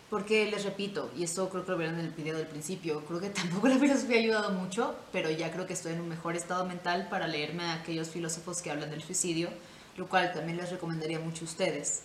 Porque 0.09 0.49
les 0.49 0.63
repito, 0.63 1.11
y 1.15 1.23
esto 1.23 1.49
creo 1.49 1.63
que 1.63 1.71
lo 1.71 1.77
vieron 1.77 1.99
en 1.99 2.05
el 2.07 2.11
video 2.11 2.35
del 2.35 2.47
principio, 2.47 3.05
creo 3.05 3.19
que 3.19 3.29
tampoco 3.29 3.67
la 3.67 3.77
filosofía 3.77 4.17
ha 4.17 4.19
ayudado 4.19 4.51
mucho, 4.51 4.95
pero 5.11 5.29
ya 5.29 5.51
creo 5.51 5.67
que 5.67 5.73
estoy 5.73 5.93
en 5.93 6.01
un 6.01 6.09
mejor 6.09 6.35
estado 6.35 6.65
mental 6.65 7.07
para 7.09 7.27
leerme 7.27 7.63
a 7.63 7.75
aquellos 7.75 8.09
filósofos 8.09 8.61
que 8.61 8.71
hablan 8.71 8.89
del 8.89 9.03
suicidio, 9.03 9.49
lo 9.97 10.07
cual 10.07 10.33
también 10.33 10.57
les 10.57 10.71
recomendaría 10.71 11.19
mucho 11.19 11.45
a 11.45 11.47
ustedes. 11.47 12.01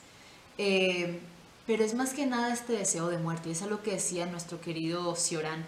Em, 0.59 1.19
pero 1.67 1.83
es 1.83 1.95
más 1.95 2.13
que 2.13 2.27
nada 2.27 2.53
este 2.53 2.75
deseo 2.75 3.09
de 3.09 3.19
muerte, 3.19 3.49
y 3.49 3.53
es 3.53 3.63
algo 3.63 3.83
que 3.83 3.93
decía 3.93 4.27
nuestro 4.27 4.61
querido 4.61 5.17
Cioran 5.17 5.65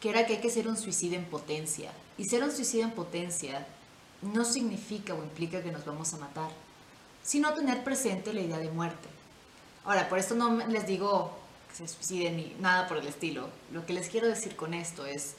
que 0.00 0.08
era 0.08 0.26
que 0.26 0.34
hay 0.34 0.40
que 0.40 0.50
ser 0.50 0.66
un 0.66 0.76
suicidio 0.76 1.18
en 1.18 1.26
potencia. 1.26 1.92
Y 2.16 2.24
ser 2.24 2.42
un 2.42 2.50
suicidio 2.50 2.86
en 2.86 2.92
potencia 2.92 3.66
no 4.22 4.44
significa 4.44 5.14
o 5.14 5.22
implica 5.22 5.62
que 5.62 5.70
nos 5.70 5.84
vamos 5.84 6.12
a 6.14 6.18
matar, 6.18 6.50
sino 7.22 7.52
tener 7.54 7.84
presente 7.84 8.32
la 8.32 8.40
idea 8.40 8.58
de 8.58 8.70
muerte. 8.70 9.08
Ahora, 9.84 10.08
por 10.08 10.18
esto 10.18 10.34
no 10.34 10.66
les 10.68 10.86
digo 10.86 11.38
se 11.72 11.88
suiciden 11.88 12.36
ni 12.36 12.56
nada 12.60 12.88
por 12.88 12.98
el 12.98 13.06
estilo. 13.06 13.48
Lo 13.72 13.86
que 13.86 13.92
les 13.92 14.08
quiero 14.08 14.26
decir 14.26 14.56
con 14.56 14.74
esto 14.74 15.06
es, 15.06 15.36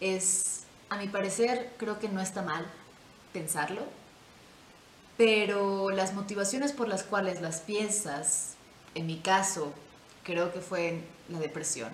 es, 0.00 0.64
a 0.88 0.96
mi 0.96 1.08
parecer, 1.08 1.74
creo 1.78 1.98
que 1.98 2.08
no 2.08 2.20
está 2.20 2.42
mal 2.42 2.66
pensarlo, 3.32 3.82
pero 5.16 5.90
las 5.90 6.14
motivaciones 6.14 6.72
por 6.72 6.88
las 6.88 7.02
cuales 7.02 7.40
las 7.40 7.60
piensas, 7.60 8.54
en 8.94 9.06
mi 9.06 9.18
caso, 9.18 9.72
creo 10.24 10.52
que 10.52 10.60
fue 10.60 11.02
la 11.28 11.38
depresión, 11.38 11.90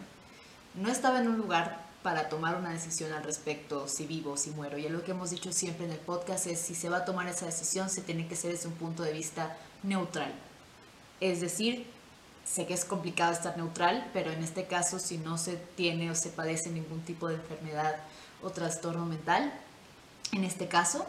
no 0.74 0.90
estaba 0.90 1.20
en 1.20 1.28
un 1.28 1.38
lugar 1.38 1.82
para 2.02 2.28
tomar 2.28 2.56
una 2.56 2.70
decisión 2.70 3.12
al 3.12 3.22
respecto, 3.22 3.86
si 3.86 4.06
vivo 4.06 4.32
o 4.32 4.36
si 4.36 4.50
muero. 4.50 4.76
Y 4.76 4.88
lo 4.88 5.04
que 5.04 5.12
hemos 5.12 5.30
dicho 5.30 5.52
siempre 5.52 5.86
en 5.86 5.92
el 5.92 5.98
podcast 5.98 6.46
es, 6.46 6.58
si 6.58 6.74
se 6.74 6.88
va 6.88 6.98
a 6.98 7.04
tomar 7.04 7.28
esa 7.28 7.46
decisión, 7.46 7.88
se 7.90 8.02
tiene 8.02 8.26
que 8.26 8.34
ser 8.34 8.52
desde 8.52 8.68
un 8.68 8.74
punto 8.74 9.02
de 9.04 9.12
vista 9.12 9.56
neutral. 9.82 10.32
Es 11.20 11.40
decir, 11.40 11.86
sé 12.44 12.66
que 12.66 12.74
es 12.74 12.84
complicado 12.84 13.32
estar 13.32 13.56
neutral, 13.56 14.10
pero 14.12 14.30
en 14.30 14.42
este 14.42 14.66
caso, 14.66 14.98
si 14.98 15.18
no 15.18 15.38
se 15.38 15.56
tiene 15.56 16.10
o 16.10 16.14
se 16.14 16.30
padece 16.30 16.70
ningún 16.70 17.00
tipo 17.02 17.28
de 17.28 17.36
enfermedad 17.36 17.96
o 18.42 18.50
trastorno 18.50 19.06
mental, 19.06 19.52
en 20.32 20.44
este 20.44 20.68
caso, 20.68 21.06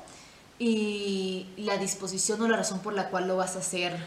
y 0.60 1.48
la 1.58 1.78
disposición 1.78 2.42
o 2.42 2.48
la 2.48 2.58
razón 2.58 2.80
por 2.80 2.94
la 2.94 3.10
cual 3.10 3.28
lo 3.28 3.38
vas 3.38 3.56
a 3.56 3.60
hacer, 3.60 3.98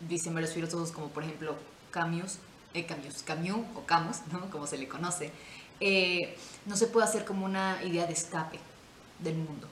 dicen 0.00 0.34
varios 0.34 0.52
filósofos 0.52 0.90
como 0.90 1.08
por 1.08 1.22
ejemplo 1.22 1.56
Camus, 1.90 2.38
eh, 2.74 2.84
Camus, 2.84 3.22
Camus 3.22 3.64
o 3.74 3.86
Camus, 3.86 4.18
¿no? 4.32 4.50
como 4.50 4.66
se 4.66 4.78
le 4.78 4.88
conoce, 4.88 5.30
eh, 5.80 6.36
no 6.66 6.76
se 6.76 6.86
puede 6.86 7.06
hacer 7.06 7.24
como 7.24 7.44
una 7.44 7.82
idea 7.84 8.06
de 8.06 8.12
escape 8.12 8.58
del 9.20 9.36
mundo. 9.36 9.68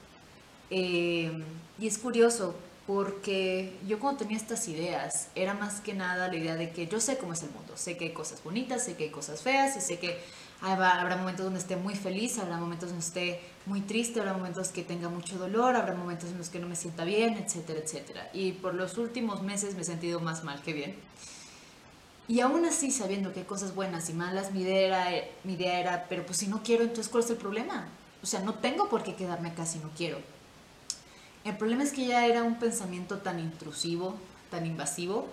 Eh, 0.69 1.43
y 1.77 1.87
es 1.87 1.97
curioso 1.97 2.55
porque 2.87 3.75
yo 3.87 3.99
cuando 3.99 4.19
tenía 4.19 4.37
estas 4.37 4.67
ideas 4.67 5.29
era 5.33 5.53
más 5.53 5.81
que 5.81 5.93
nada 5.93 6.27
la 6.27 6.35
idea 6.35 6.55
de 6.55 6.69
que 6.69 6.87
yo 6.87 6.99
sé 6.99 7.17
cómo 7.17 7.33
es 7.33 7.41
el 7.41 7.49
mundo, 7.49 7.75
sé 7.75 7.97
que 7.97 8.05
hay 8.05 8.13
cosas 8.13 8.43
bonitas, 8.43 8.83
sé 8.83 8.95
que 8.95 9.05
hay 9.05 9.09
cosas 9.09 9.41
feas 9.41 9.75
y 9.75 9.81
sé 9.81 9.97
que 9.97 10.19
habrá 10.61 11.15
momentos 11.17 11.45
donde 11.45 11.59
esté 11.59 11.75
muy 11.75 11.95
feliz, 11.95 12.37
habrá 12.37 12.57
momentos 12.57 12.89
donde 12.89 13.03
esté 13.03 13.41
muy 13.65 13.81
triste, 13.81 14.19
habrá 14.19 14.33
momentos 14.33 14.69
que 14.69 14.83
tenga 14.83 15.09
mucho 15.09 15.37
dolor, 15.37 15.75
habrá 15.75 15.95
momentos 15.95 16.29
en 16.29 16.37
los 16.37 16.49
que 16.49 16.59
no 16.59 16.67
me 16.67 16.75
sienta 16.75 17.03
bien, 17.03 17.33
etcétera, 17.37 17.79
etcétera. 17.79 18.29
Y 18.33 18.53
por 18.53 18.75
los 18.75 18.97
últimos 18.97 19.41
meses 19.41 19.75
me 19.75 19.81
he 19.81 19.85
sentido 19.85 20.19
más 20.19 20.43
mal 20.43 20.61
que 20.61 20.73
bien. 20.73 20.95
Y 22.27 22.39
aún 22.39 22.65
así, 22.65 22.91
sabiendo 22.91 23.33
que 23.33 23.41
hay 23.41 23.45
cosas 23.45 23.75
buenas 23.75 24.09
y 24.09 24.13
malas, 24.13 24.51
mi 24.51 24.61
idea, 24.61 25.09
era, 25.09 25.27
mi 25.43 25.53
idea 25.53 25.79
era, 25.79 26.05
pero 26.09 26.25
pues 26.25 26.37
si 26.39 26.47
no 26.47 26.63
quiero, 26.63 26.83
entonces 26.83 27.09
¿cuál 27.09 27.23
es 27.23 27.29
el 27.29 27.37
problema? 27.37 27.87
O 28.23 28.25
sea, 28.25 28.39
no 28.39 28.55
tengo 28.55 28.89
por 28.89 29.03
qué 29.03 29.13
quedarme 29.13 29.49
acá 29.49 29.65
si 29.65 29.77
no 29.79 29.91
quiero. 29.95 30.17
El 31.45 31.55
problema 31.57 31.83
es 31.83 31.93
que 31.93 32.07
ya 32.07 32.25
era 32.25 32.41
un 32.41 32.57
pensamiento 32.57 33.19
tan 33.19 33.39
intrusivo, 33.39 34.15
tan 34.49 34.65
invasivo, 34.65 35.27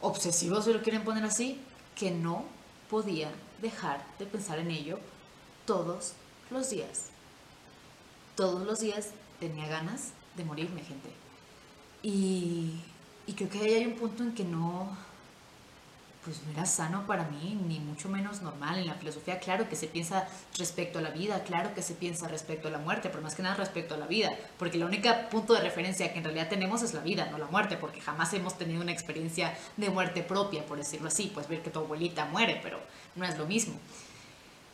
obsesivo, 0.00 0.62
si 0.62 0.72
lo 0.72 0.82
quieren 0.82 1.04
poner 1.04 1.24
así, 1.24 1.60
que 1.94 2.10
no 2.10 2.44
podía 2.88 3.30
dejar 3.60 4.02
de 4.18 4.24
pensar 4.24 4.58
en 4.58 4.70
ello 4.70 4.98
todos 5.66 6.14
los 6.50 6.70
días. 6.70 7.10
Todos 8.34 8.66
los 8.66 8.80
días 8.80 9.10
tenía 9.38 9.68
ganas 9.68 10.12
de 10.38 10.44
morirme, 10.44 10.82
gente. 10.82 11.10
Y, 12.02 12.80
y 13.26 13.34
creo 13.34 13.50
que 13.50 13.58
ahí 13.60 13.74
hay 13.74 13.86
un 13.86 13.96
punto 13.96 14.22
en 14.22 14.34
que 14.34 14.44
no, 14.44 14.96
pues 16.26 16.42
no 16.42 16.50
era 16.50 16.66
sano 16.66 17.06
para 17.06 17.22
mí, 17.28 17.56
ni 17.68 17.78
mucho 17.78 18.08
menos 18.08 18.42
normal. 18.42 18.80
En 18.80 18.88
la 18.88 18.94
filosofía, 18.94 19.38
claro 19.38 19.68
que 19.68 19.76
se 19.76 19.86
piensa 19.86 20.26
respecto 20.58 20.98
a 20.98 21.02
la 21.02 21.10
vida, 21.10 21.44
claro 21.44 21.72
que 21.72 21.82
se 21.82 21.94
piensa 21.94 22.26
respecto 22.26 22.66
a 22.66 22.72
la 22.72 22.78
muerte, 22.78 23.10
pero 23.10 23.22
más 23.22 23.36
que 23.36 23.44
nada 23.44 23.54
respecto 23.54 23.94
a 23.94 23.96
la 23.96 24.06
vida, 24.06 24.36
porque 24.58 24.76
el 24.76 24.82
único 24.82 25.08
punto 25.30 25.54
de 25.54 25.60
referencia 25.60 26.12
que 26.12 26.18
en 26.18 26.24
realidad 26.24 26.48
tenemos 26.48 26.82
es 26.82 26.94
la 26.94 27.00
vida, 27.00 27.28
no 27.30 27.38
la 27.38 27.46
muerte, 27.46 27.76
porque 27.76 28.00
jamás 28.00 28.34
hemos 28.34 28.58
tenido 28.58 28.82
una 28.82 28.90
experiencia 28.90 29.56
de 29.76 29.88
muerte 29.88 30.24
propia, 30.24 30.66
por 30.66 30.78
decirlo 30.78 31.06
así, 31.06 31.30
pues 31.32 31.46
ver 31.46 31.62
que 31.62 31.70
tu 31.70 31.78
abuelita 31.78 32.24
muere, 32.24 32.58
pero 32.60 32.80
no 33.14 33.24
es 33.24 33.38
lo 33.38 33.46
mismo. 33.46 33.76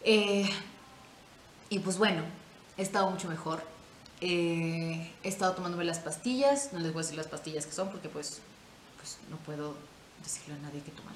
Eh, 0.04 0.48
y 1.68 1.80
pues 1.80 1.98
bueno, 1.98 2.22
he 2.78 2.82
estado 2.82 3.10
mucho 3.10 3.28
mejor. 3.28 3.62
Eh, 4.22 5.12
he 5.22 5.28
estado 5.28 5.52
tomándome 5.52 5.84
las 5.84 5.98
pastillas, 5.98 6.72
no 6.72 6.78
les 6.78 6.94
voy 6.94 7.00
a 7.00 7.02
decir 7.02 7.18
las 7.18 7.26
pastillas 7.26 7.66
que 7.66 7.72
son, 7.72 7.90
porque 7.90 8.08
pues, 8.08 8.40
pues 8.96 9.18
no 9.28 9.36
puedo 9.36 9.91
decirle 10.22 10.54
a 10.54 10.58
nadie 10.58 10.82
que 10.82 10.90
tomar. 10.90 11.14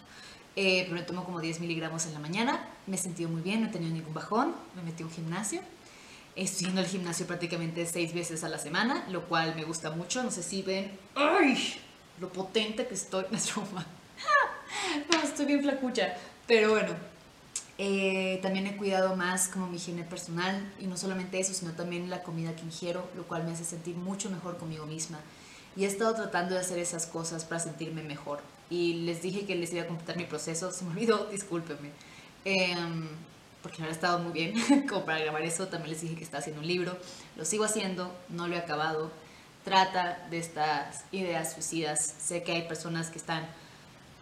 Eh, 0.56 0.84
pero 0.84 0.94
me 0.94 1.02
tomo 1.02 1.24
como 1.24 1.40
10 1.40 1.60
miligramos 1.60 2.06
en 2.06 2.14
la 2.14 2.18
mañana. 2.18 2.66
Me 2.86 2.96
he 2.96 2.98
sentido 2.98 3.28
muy 3.28 3.42
bien, 3.42 3.60
no 3.60 3.68
he 3.68 3.70
tenido 3.70 3.92
ningún 3.92 4.14
bajón. 4.14 4.54
Me 4.74 4.82
metí 4.82 5.02
a 5.02 5.06
un 5.06 5.12
gimnasio. 5.12 5.60
Estoy 6.34 6.66
yendo 6.66 6.80
al 6.80 6.86
gimnasio 6.86 7.26
prácticamente 7.26 7.84
seis 7.86 8.12
veces 8.12 8.44
a 8.44 8.48
la 8.48 8.58
semana, 8.58 9.06
lo 9.10 9.24
cual 9.24 9.54
me 9.54 9.64
gusta 9.64 9.90
mucho. 9.90 10.22
No 10.22 10.30
sé 10.30 10.42
si 10.42 10.62
ven 10.62 10.90
¡ay! 11.14 11.74
lo 12.20 12.28
potente 12.30 12.86
que 12.86 12.94
estoy. 12.94 13.24
No, 15.12 15.22
estoy 15.22 15.46
bien 15.46 15.62
flacucha. 15.62 16.14
Pero 16.46 16.70
bueno, 16.70 16.94
eh, 17.78 18.38
también 18.42 18.66
he 18.66 18.76
cuidado 18.76 19.16
más 19.16 19.48
como 19.48 19.66
mi 19.68 19.76
higiene 19.76 20.02
personal 20.04 20.72
y 20.78 20.86
no 20.86 20.96
solamente 20.96 21.38
eso, 21.38 21.52
sino 21.52 21.72
también 21.72 22.08
la 22.08 22.22
comida 22.22 22.56
que 22.56 22.62
ingiero, 22.62 23.08
lo 23.14 23.24
cual 23.24 23.44
me 23.44 23.52
hace 23.52 23.64
sentir 23.64 23.96
mucho 23.96 24.30
mejor 24.30 24.56
conmigo 24.58 24.86
misma. 24.86 25.18
Y 25.76 25.84
he 25.84 25.88
estado 25.88 26.14
tratando 26.14 26.54
de 26.54 26.60
hacer 26.60 26.78
esas 26.78 27.06
cosas 27.06 27.44
para 27.44 27.60
sentirme 27.60 28.02
mejor 28.02 28.40
y 28.70 28.94
les 28.94 29.22
dije 29.22 29.46
que 29.46 29.54
les 29.54 29.72
iba 29.72 29.82
a 29.82 29.86
completar 29.86 30.16
mi 30.16 30.24
proceso, 30.24 30.72
se 30.72 30.84
me 30.84 30.90
olvidó, 30.90 31.26
discúlpenme. 31.30 31.90
Em, 32.44 33.08
porque 33.62 33.82
me 33.82 33.88
ha 33.88 33.90
estado 33.90 34.20
muy 34.20 34.32
bien 34.32 34.54
como 34.88 35.04
para 35.04 35.18
grabar 35.18 35.42
eso. 35.42 35.68
También 35.68 35.92
les 35.92 36.00
dije 36.00 36.14
que 36.14 36.24
estaba 36.24 36.40
haciendo 36.40 36.62
un 36.62 36.68
libro. 36.68 36.96
Lo 37.36 37.44
sigo 37.44 37.64
haciendo, 37.64 38.14
no 38.28 38.48
lo 38.48 38.54
he 38.54 38.58
acabado. 38.58 39.10
Trata 39.64 40.26
de 40.30 40.38
estas 40.38 41.04
ideas 41.10 41.52
suicidas. 41.52 42.14
Sé 42.20 42.42
que 42.42 42.52
hay 42.52 42.62
personas 42.68 43.10
que 43.10 43.18
están, 43.18 43.44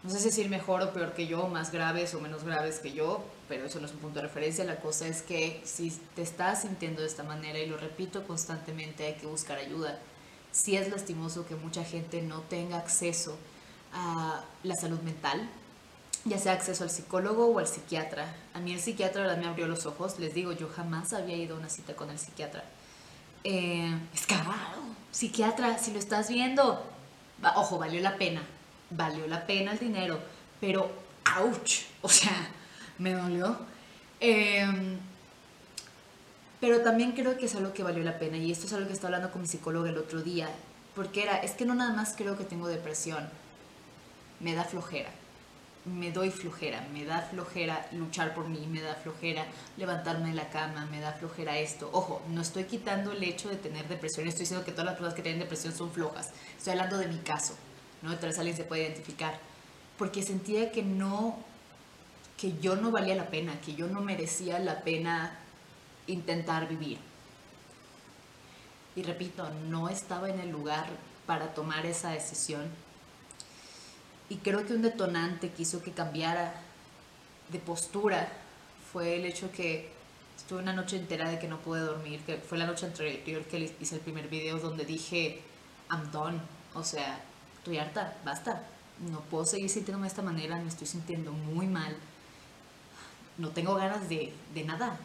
no 0.02 0.10
sé 0.10 0.18
si 0.18 0.24
decir 0.26 0.48
mejor 0.48 0.80
o 0.82 0.92
peor 0.92 1.12
que 1.12 1.26
yo, 1.26 1.48
más 1.48 1.70
graves 1.70 2.14
o 2.14 2.20
menos 2.20 2.44
graves 2.44 2.78
que 2.78 2.92
yo, 2.92 3.22
pero 3.46 3.66
eso 3.66 3.78
no 3.78 3.86
es 3.86 3.92
un 3.92 3.98
punto 3.98 4.20
de 4.20 4.26
referencia. 4.26 4.64
La 4.64 4.76
cosa 4.76 5.06
es 5.06 5.20
que 5.20 5.60
si 5.64 5.90
te 6.14 6.22
estás 6.22 6.62
sintiendo 6.62 7.02
de 7.02 7.08
esta 7.08 7.22
manera, 7.22 7.58
y 7.58 7.66
lo 7.66 7.76
repito 7.76 8.26
constantemente, 8.26 9.04
hay 9.06 9.14
que 9.14 9.26
buscar 9.26 9.58
ayuda. 9.58 9.98
Si 10.54 10.76
es 10.76 10.88
lastimoso 10.88 11.44
que 11.48 11.56
mucha 11.56 11.82
gente 11.82 12.22
no 12.22 12.38
tenga 12.42 12.78
acceso 12.78 13.36
a 13.92 14.40
la 14.62 14.76
salud 14.76 15.00
mental, 15.00 15.48
ya 16.24 16.38
sea 16.38 16.52
acceso 16.52 16.84
al 16.84 16.90
psicólogo 16.90 17.46
o 17.46 17.58
al 17.58 17.66
psiquiatra. 17.66 18.32
A 18.54 18.60
mí 18.60 18.72
el 18.72 18.78
psiquiatra 18.78 19.34
me 19.34 19.46
abrió 19.46 19.66
los 19.66 19.84
ojos, 19.84 20.20
les 20.20 20.32
digo, 20.32 20.52
yo 20.52 20.68
jamás 20.68 21.12
había 21.12 21.34
ido 21.34 21.56
a 21.56 21.58
una 21.58 21.68
cita 21.68 21.96
con 21.96 22.08
el 22.08 22.20
psiquiatra. 22.20 22.62
Eh, 23.42 23.98
es 24.14 24.26
caro, 24.26 24.52
psiquiatra, 25.10 25.76
si 25.76 25.90
lo 25.90 25.98
estás 25.98 26.28
viendo, 26.28 26.88
ojo, 27.56 27.76
valió 27.76 28.00
la 28.00 28.16
pena, 28.16 28.40
valió 28.90 29.26
la 29.26 29.44
pena 29.48 29.72
el 29.72 29.80
dinero, 29.80 30.20
pero, 30.60 30.88
ouch, 31.36 31.80
o 32.00 32.08
sea, 32.08 32.48
me 32.98 33.12
dolió. 33.12 33.58
Em, 34.20 35.00
pero 36.60 36.80
también 36.80 37.12
creo 37.12 37.36
que 37.36 37.46
es 37.46 37.54
algo 37.54 37.72
que 37.72 37.82
valió 37.82 38.02
la 38.04 38.18
pena 38.18 38.36
y 38.36 38.50
esto 38.50 38.66
es 38.66 38.72
algo 38.72 38.86
que 38.86 38.92
estaba 38.92 39.14
hablando 39.14 39.32
con 39.32 39.42
mi 39.42 39.48
psicóloga 39.48 39.90
el 39.90 39.98
otro 39.98 40.22
día, 40.22 40.48
porque 40.94 41.22
era, 41.22 41.38
es 41.38 41.52
que 41.52 41.64
no 41.64 41.74
nada 41.74 41.92
más 41.92 42.14
creo 42.16 42.36
que 42.36 42.44
tengo 42.44 42.68
depresión, 42.68 43.28
me 44.40 44.54
da 44.54 44.64
flojera 44.64 45.10
me 45.84 46.10
doy 46.10 46.30
flojera, 46.30 46.86
me 46.92 47.04
da 47.04 47.20
flojera 47.20 47.86
luchar 47.92 48.34
por 48.34 48.48
mí, 48.48 48.66
me 48.70 48.80
da 48.80 48.94
flojera 48.94 49.44
levantarme 49.76 50.30
de 50.30 50.34
la 50.34 50.48
cama, 50.48 50.86
me 50.86 51.00
da 51.00 51.12
flojera 51.12 51.58
esto. 51.58 51.90
Ojo, 51.92 52.22
no 52.30 52.40
estoy 52.40 52.64
quitando 52.64 53.12
el 53.12 53.22
hecho 53.22 53.50
de 53.50 53.56
tener 53.56 53.86
depresión, 53.88 54.26
estoy 54.26 54.40
diciendo 54.40 54.64
que 54.64 54.72
todas 54.72 54.86
las 54.86 54.94
personas 54.94 55.14
que 55.14 55.22
tienen 55.22 55.40
depresión 55.40 55.74
son 55.74 55.90
flojas. 55.90 56.30
Estoy 56.56 56.72
hablando 56.72 56.96
de 56.98 57.08
mi 57.08 57.18
caso, 57.18 57.54
¿no? 58.02 58.16
Tal 58.16 58.30
vez 58.30 58.38
alguien 58.38 58.56
se 58.56 58.64
puede 58.64 58.82
identificar. 58.84 59.38
Porque 59.98 60.22
sentía 60.22 60.72
que 60.72 60.82
no, 60.82 61.38
que 62.38 62.58
yo 62.58 62.76
no 62.76 62.90
valía 62.90 63.14
la 63.14 63.28
pena, 63.28 63.60
que 63.60 63.74
yo 63.74 63.86
no 63.86 64.00
merecía 64.00 64.58
la 64.58 64.80
pena 64.80 65.38
intentar 66.06 66.68
vivir. 66.68 66.98
Y 68.96 69.02
repito, 69.02 69.48
no 69.68 69.88
estaba 69.88 70.28
en 70.28 70.40
el 70.40 70.50
lugar 70.50 70.86
para 71.26 71.54
tomar 71.54 71.86
esa 71.86 72.10
decisión. 72.10 72.68
Y 74.28 74.36
creo 74.36 74.64
que 74.66 74.74
un 74.74 74.82
detonante 74.82 75.50
que 75.50 75.62
hizo 75.62 75.82
que 75.82 75.92
cambiara 75.92 76.54
de 77.50 77.58
postura 77.58 78.28
fue 78.92 79.16
el 79.16 79.24
hecho 79.24 79.50
que 79.50 79.90
estuve 80.36 80.60
una 80.60 80.72
noche 80.72 80.96
entera 80.96 81.28
de 81.28 81.38
que 81.38 81.48
no 81.48 81.58
pude 81.58 81.80
dormir, 81.80 82.20
que 82.20 82.38
fue 82.38 82.58
la 82.58 82.66
noche 82.66 82.86
anterior 82.86 83.42
que 83.44 83.74
hice 83.80 83.96
el 83.96 84.00
primer 84.00 84.28
video 84.28 84.58
donde 84.58 84.84
dije, 84.84 85.42
I'm 85.90 86.10
done, 86.10 86.40
o 86.74 86.82
sea, 86.82 87.20
estoy 87.56 87.78
harta, 87.78 88.16
basta, 88.24 88.62
no 89.10 89.20
puedo 89.22 89.44
seguir 89.44 89.70
sintiéndome 89.70 90.04
de 90.04 90.08
esta 90.08 90.22
manera, 90.22 90.56
me 90.56 90.68
estoy 90.68 90.86
sintiendo 90.86 91.32
muy 91.32 91.66
mal, 91.66 91.96
no 93.38 93.50
tengo 93.50 93.74
ganas 93.74 94.08
de, 94.08 94.32
de 94.54 94.64
nada, 94.64 94.98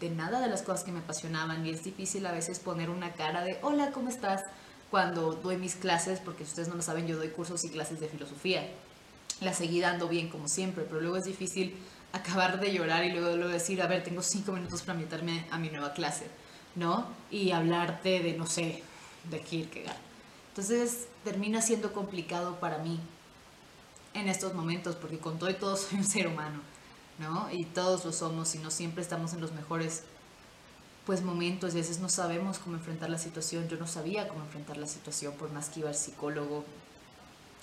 de 0.00 0.10
nada 0.10 0.40
de 0.40 0.48
las 0.48 0.62
cosas 0.62 0.84
que 0.84 0.92
me 0.92 1.00
apasionaban 1.00 1.64
y 1.66 1.70
es 1.70 1.84
difícil 1.84 2.26
a 2.26 2.32
veces 2.32 2.58
poner 2.58 2.90
una 2.90 3.12
cara 3.12 3.44
de, 3.44 3.58
hola, 3.62 3.90
¿cómo 3.92 4.08
estás? 4.08 4.42
cuando 4.90 5.34
doy 5.34 5.56
mis 5.56 5.76
clases, 5.76 6.18
porque 6.20 6.42
ustedes 6.42 6.68
no 6.68 6.74
lo 6.74 6.82
saben, 6.82 7.06
yo 7.06 7.16
doy 7.16 7.28
cursos 7.28 7.64
y 7.64 7.70
clases 7.70 8.00
de 8.00 8.08
filosofía. 8.08 8.68
La 9.40 9.54
seguí 9.54 9.80
dando 9.80 10.08
bien 10.08 10.28
como 10.28 10.48
siempre, 10.48 10.84
pero 10.84 11.00
luego 11.00 11.16
es 11.16 11.24
difícil 11.24 11.76
acabar 12.12 12.60
de 12.60 12.72
llorar 12.72 13.04
y 13.04 13.12
luego, 13.12 13.36
luego 13.36 13.52
decir, 13.52 13.80
a 13.80 13.86
ver, 13.86 14.02
tengo 14.02 14.22
cinco 14.22 14.52
minutos 14.52 14.82
para 14.82 14.98
meterme 14.98 15.46
a 15.50 15.58
mi 15.58 15.70
nueva 15.70 15.92
clase, 15.92 16.26
¿no? 16.74 17.06
Y 17.30 17.52
hablarte 17.52 18.20
de, 18.20 18.32
no 18.36 18.46
sé, 18.46 18.82
de 19.30 19.40
Kierkegaard. 19.40 19.96
Entonces 20.48 21.06
termina 21.22 21.62
siendo 21.62 21.92
complicado 21.92 22.58
para 22.58 22.78
mí 22.78 22.98
en 24.14 24.28
estos 24.28 24.54
momentos, 24.54 24.96
porque 24.96 25.18
con 25.18 25.38
todo 25.38 25.50
y 25.50 25.54
todo 25.54 25.76
soy 25.76 25.98
un 25.98 26.04
ser 26.04 26.26
humano, 26.26 26.60
¿no? 27.20 27.48
Y 27.52 27.66
todos 27.66 28.04
lo 28.04 28.12
somos 28.12 28.54
y 28.54 28.58
no 28.58 28.70
siempre 28.70 29.02
estamos 29.02 29.32
en 29.34 29.40
los 29.40 29.52
mejores 29.52 30.02
pues 31.06 31.22
momentos, 31.22 31.74
y 31.74 31.78
a 31.78 31.80
veces 31.80 31.98
no 31.98 32.08
sabemos 32.08 32.58
cómo 32.58 32.76
enfrentar 32.76 33.10
la 33.10 33.18
situación. 33.18 33.68
Yo 33.68 33.76
no 33.78 33.86
sabía 33.86 34.28
cómo 34.28 34.42
enfrentar 34.42 34.76
la 34.76 34.86
situación 34.86 35.34
por 35.34 35.50
más 35.50 35.68
que 35.68 35.80
iba 35.80 35.88
al 35.88 35.94
psicólogo. 35.94 36.64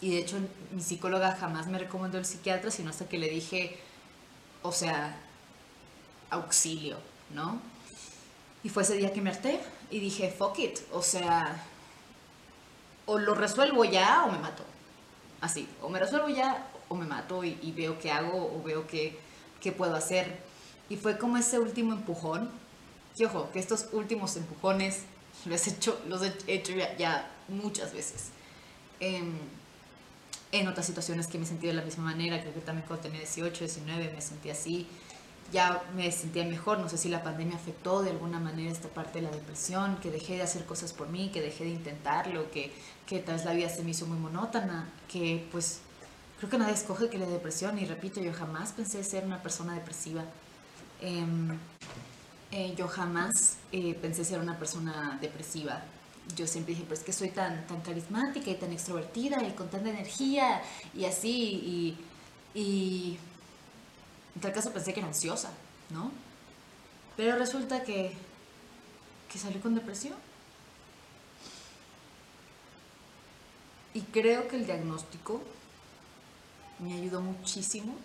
Y 0.02 0.12
de 0.12 0.20
hecho 0.20 0.38
mi 0.72 0.82
psicóloga 0.82 1.36
jamás 1.36 1.68
me 1.68 1.80
recomendó 1.80 2.18
el 2.18 2.26
psiquiatra, 2.26 2.72
sino 2.72 2.90
hasta 2.90 3.08
que 3.08 3.18
le 3.18 3.30
dije, 3.30 3.80
o 4.64 4.72
sea, 4.72 5.18
auxilio, 6.30 6.98
¿no? 7.34 7.60
Y 8.64 8.70
fue 8.70 8.84
ese 8.84 8.98
día 8.98 9.14
que 9.14 9.22
me 9.22 9.30
harté 9.30 9.60
y 9.90 10.00
dije, 10.00 10.34
fuck 10.38 10.60
it, 10.60 10.80
o 10.92 11.02
sea, 11.02 11.64
o 13.06 13.18
lo 13.18 13.34
resuelvo 13.34 13.86
ya 13.86 14.26
o 14.26 14.32
me 14.32 14.40
mato. 14.40 14.64
Así, 15.42 15.68
o 15.82 15.90
me 15.90 16.00
resuelvo 16.00 16.30
ya 16.30 16.68
o 16.90 16.96
me 16.96 17.06
mato 17.06 17.44
y, 17.44 17.72
veo 17.76 17.98
qué 18.00 18.12
hago 18.12 18.54
o 18.56 18.64
veo 18.64 18.88
qué, 18.88 19.18
qué 19.62 19.72
puedo 19.72 19.96
hacer. 19.96 20.40
Y 20.90 20.98
fue 20.98 21.18
como 21.18 21.38
ese 21.38 21.60
último 21.60 21.94
empujón 21.94 22.50
y 23.18 23.26
ojo, 23.26 23.50
que 23.52 23.60
estos 23.60 23.88
últimos 23.94 24.38
empujones 24.38 25.02
los 25.46 25.68
he 25.68 25.72
hecho, 25.72 26.00
los 26.08 26.22
he 26.22 26.34
hecho 26.48 26.74
ya, 26.98 27.32
muchas 27.48 27.94
veces. 27.94 28.30
En, 29.00 29.38
en, 30.52 30.68
otras 30.68 30.86
situaciones 30.86 31.28
que 31.28 31.38
me 31.38 31.46
sentido 31.46 31.74
de 31.74 31.80
la 31.80 31.86
misma 31.86 32.04
manera, 32.04 32.40
creo 32.42 32.54
que 32.54 32.62
también 32.62 32.86
cuando 32.88 33.04
tenía 33.04 33.20
18, 33.20 33.60
19 33.60 34.12
me 34.14 34.22
sentí 34.22 34.50
así, 34.50 34.88
ya 35.52 35.84
me 35.96 36.12
sentía 36.12 36.44
mejor, 36.44 36.80
no 36.80 36.90
sé 36.90 36.98
si 36.98 37.10
la 37.10 37.24
pandemia 37.24 37.56
afectó 37.56 38.02
de 38.02 38.10
alguna 38.10 38.40
manera 38.40 38.70
esta 38.70 38.90
parte 38.90 39.20
de 39.20 39.28
la 39.28 39.32
depresión, 39.32 39.98
que 39.98 40.12
dejé 40.12 40.36
de 40.36 40.42
hacer 40.42 40.66
cosas 40.66 40.94
por 40.94 41.08
mí, 41.08 41.30
que 41.32 41.42
dejé 41.42 41.64
de 41.64 41.70
intentarlo, 41.72 42.52
que, 42.52 42.74
que 43.06 43.20
tal 43.20 43.36
vez 43.36 43.46
la 43.46 43.54
vida 43.54 43.70
se 43.70 43.84
me 43.84 43.92
hizo 43.92 44.06
muy 44.08 44.18
monótona, 44.18 44.90
que 45.08 45.48
pues 45.52 45.80
creo 46.38 46.50
que 46.50 46.58
nadie 46.58 46.74
escoge 46.74 47.10
que 47.10 47.18
la 47.18 47.26
depresión, 47.26 47.80
y 47.80 47.86
repito, 47.86 48.22
yo 48.22 48.34
jamás 48.34 48.72
pensé 48.72 49.04
ser 49.04 49.26
una 49.26 49.42
persona 49.42 49.74
depresiva. 49.74 50.24
Eh, 51.02 51.26
eh, 52.52 52.74
yo 52.78 52.88
jamás 52.88 53.58
eh, 53.72 53.94
pensé 53.96 54.24
ser 54.24 54.40
una 54.40 54.58
persona 54.58 55.18
depresiva. 55.22 55.82
Yo 56.36 56.48
siempre 56.48 56.74
dije, 56.74 56.86
pues 56.88 57.02
que 57.02 57.14
soy 57.14 57.30
tan, 57.30 57.66
tan 57.68 57.82
carismática 57.82 58.50
y 58.50 58.56
tan 58.56 58.72
extrovertida 58.72 59.44
y 59.44 59.52
con 59.52 59.70
tanta 59.70 59.90
energía 59.90 60.62
y 60.94 61.06
así. 61.06 61.96
Y, 62.56 62.60
y 62.60 63.18
en 64.36 64.42
tal 64.42 64.54
caso 64.54 64.72
pensé 64.72 64.94
que 64.94 65.00
era 65.00 65.08
ansiosa, 65.08 65.52
¿no? 65.90 66.12
Pero 67.16 67.38
resulta 67.38 67.84
que, 67.84 68.14
que 69.32 69.40
salió 69.40 69.62
con 69.62 69.76
depresión. 69.76 70.16
Y 73.94 74.02
creo 74.02 74.48
que 74.48 74.58
el 74.58 74.66
diagnóstico 74.66 75.42
me 76.80 76.94
ayudó 76.94 77.22
muchísimo 77.22 77.96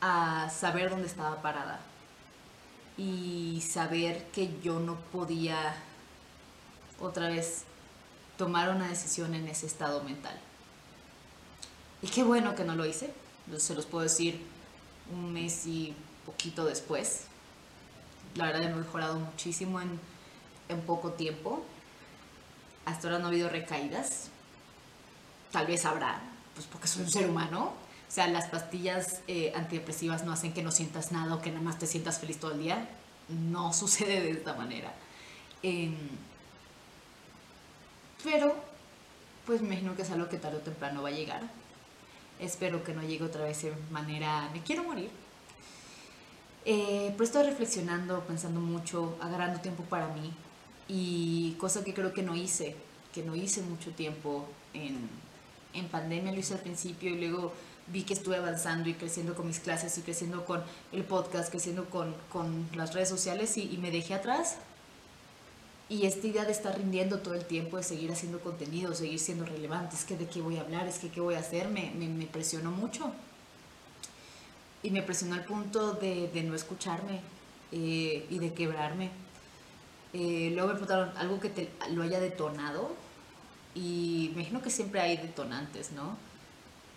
a 0.00 0.50
saber 0.50 0.90
dónde 0.90 1.06
estaba 1.06 1.40
parada 1.40 1.80
y 2.96 3.62
saber 3.66 4.26
que 4.32 4.60
yo 4.62 4.78
no 4.78 4.96
podía 5.12 5.74
otra 7.00 7.28
vez 7.28 7.64
tomar 8.36 8.70
una 8.70 8.88
decisión 8.88 9.34
en 9.34 9.48
ese 9.48 9.66
estado 9.66 10.02
mental. 10.02 10.38
Y 12.02 12.08
qué 12.08 12.22
bueno 12.22 12.54
que 12.54 12.64
no 12.64 12.74
lo 12.74 12.84
hice, 12.84 13.12
se 13.56 13.74
los 13.74 13.86
puedo 13.86 14.04
decir 14.04 14.40
un 15.12 15.32
mes 15.32 15.66
y 15.66 15.94
poquito 16.26 16.64
después. 16.64 17.22
La 18.34 18.46
verdad 18.46 18.64
he 18.64 18.74
mejorado 18.74 19.18
muchísimo 19.18 19.80
en, 19.80 19.98
en 20.68 20.80
poco 20.82 21.12
tiempo. 21.12 21.64
Hasta 22.84 23.08
ahora 23.08 23.18
no 23.18 23.26
ha 23.26 23.28
habido 23.28 23.48
recaídas. 23.48 24.28
Tal 25.52 25.66
vez 25.66 25.84
habrá, 25.84 26.20
pues 26.54 26.66
porque 26.66 26.88
soy 26.88 27.02
un 27.02 27.10
ser 27.10 27.28
humano, 27.28 27.72
o 28.08 28.12
sea, 28.14 28.28
las 28.28 28.46
pastillas 28.46 29.20
eh, 29.26 29.52
antidepresivas 29.56 30.24
no 30.24 30.32
hacen 30.32 30.52
que 30.52 30.62
no 30.62 30.70
sientas 30.70 31.10
nada 31.10 31.34
o 31.34 31.42
que 31.42 31.50
nada 31.50 31.62
más 31.62 31.78
te 31.78 31.86
sientas 31.86 32.18
feliz 32.20 32.38
todo 32.38 32.52
el 32.52 32.60
día. 32.60 32.88
No 33.28 33.72
sucede 33.72 34.20
de 34.20 34.30
esta 34.30 34.54
manera. 34.54 34.92
Em, 35.62 35.96
pero, 38.22 38.54
pues 39.46 39.60
me 39.60 39.68
imagino 39.68 39.96
que 39.96 40.02
es 40.02 40.10
algo 40.10 40.28
que 40.28 40.36
tarde 40.36 40.58
o 40.58 40.60
temprano 40.60 41.02
va 41.02 41.08
a 41.08 41.12
llegar. 41.12 41.42
Espero 42.38 42.84
que 42.84 42.92
no 42.92 43.02
llegue 43.02 43.24
otra 43.24 43.44
vez 43.44 43.62
de 43.62 43.74
manera, 43.90 44.48
me 44.52 44.62
quiero 44.62 44.84
morir. 44.84 45.10
Eh, 46.64 47.10
pero 47.12 47.24
estoy 47.24 47.44
reflexionando, 47.44 48.20
pensando 48.20 48.60
mucho, 48.60 49.16
agarrando 49.20 49.60
tiempo 49.60 49.82
para 49.84 50.08
mí. 50.08 50.32
Y 50.88 51.52
cosa 51.58 51.84
que 51.84 51.94
creo 51.94 52.12
que 52.12 52.22
no 52.22 52.36
hice, 52.36 52.76
que 53.12 53.22
no 53.22 53.34
hice 53.34 53.62
mucho 53.62 53.90
tiempo 53.92 54.46
en, 54.72 55.08
en 55.74 55.88
pandemia, 55.88 56.32
lo 56.32 56.38
hice 56.38 56.54
al 56.54 56.60
principio 56.60 57.10
y 57.10 57.26
luego 57.26 57.52
vi 57.86 58.02
que 58.02 58.14
estuve 58.14 58.36
avanzando 58.36 58.88
y 58.88 58.94
creciendo 58.94 59.34
con 59.34 59.46
mis 59.46 59.60
clases 59.60 59.96
y 59.98 60.02
creciendo 60.02 60.44
con 60.44 60.62
el 60.92 61.04
podcast, 61.04 61.50
creciendo 61.50 61.84
con, 61.90 62.14
con 62.32 62.68
las 62.74 62.94
redes 62.94 63.08
sociales 63.08 63.56
y, 63.56 63.76
me 63.78 63.90
dejé 63.90 64.14
atrás. 64.14 64.56
Y 65.88 66.06
esta 66.06 66.26
idea 66.26 66.44
de 66.44 66.52
estar 66.52 66.76
rindiendo 66.76 67.18
todo 67.18 67.34
el 67.34 67.44
tiempo, 67.44 67.76
de 67.76 67.82
seguir 67.82 68.10
haciendo 68.10 68.40
contenido, 68.40 68.94
seguir 68.94 69.18
siendo 69.18 69.44
relevante, 69.44 69.96
es 69.96 70.04
que 70.04 70.16
de 70.16 70.26
qué 70.26 70.40
voy 70.40 70.56
a 70.56 70.62
hablar, 70.62 70.86
es 70.88 70.98
que 70.98 71.10
qué 71.10 71.20
voy 71.20 71.34
a 71.34 71.40
hacer, 71.40 71.68
me, 71.68 71.90
me, 71.90 72.26
presionó 72.26 72.70
mucho. 72.70 73.12
y 74.82 74.90
me 74.90 75.02
presionó 75.02 75.34
al 75.34 75.44
punto 75.44 75.92
de, 75.92 76.28
de 76.28 76.42
no 76.42 76.54
escucharme 76.54 77.20
eh, 77.72 78.26
y 78.30 78.38
de 78.38 78.54
quebrarme. 78.54 79.10
Eh, 80.14 80.50
luego 80.52 80.68
me 80.68 80.74
preguntaron 80.74 81.10
algo 81.16 81.40
que 81.40 81.50
te, 81.50 81.68
lo 81.90 82.02
haya 82.02 82.20
detonado 82.20 82.94
y 83.74 84.30
me 84.34 84.42
imagino 84.42 84.62
que 84.62 84.70
siempre 84.70 85.00
hay 85.00 85.16
detonantes, 85.16 85.92
¿no? 85.92 86.16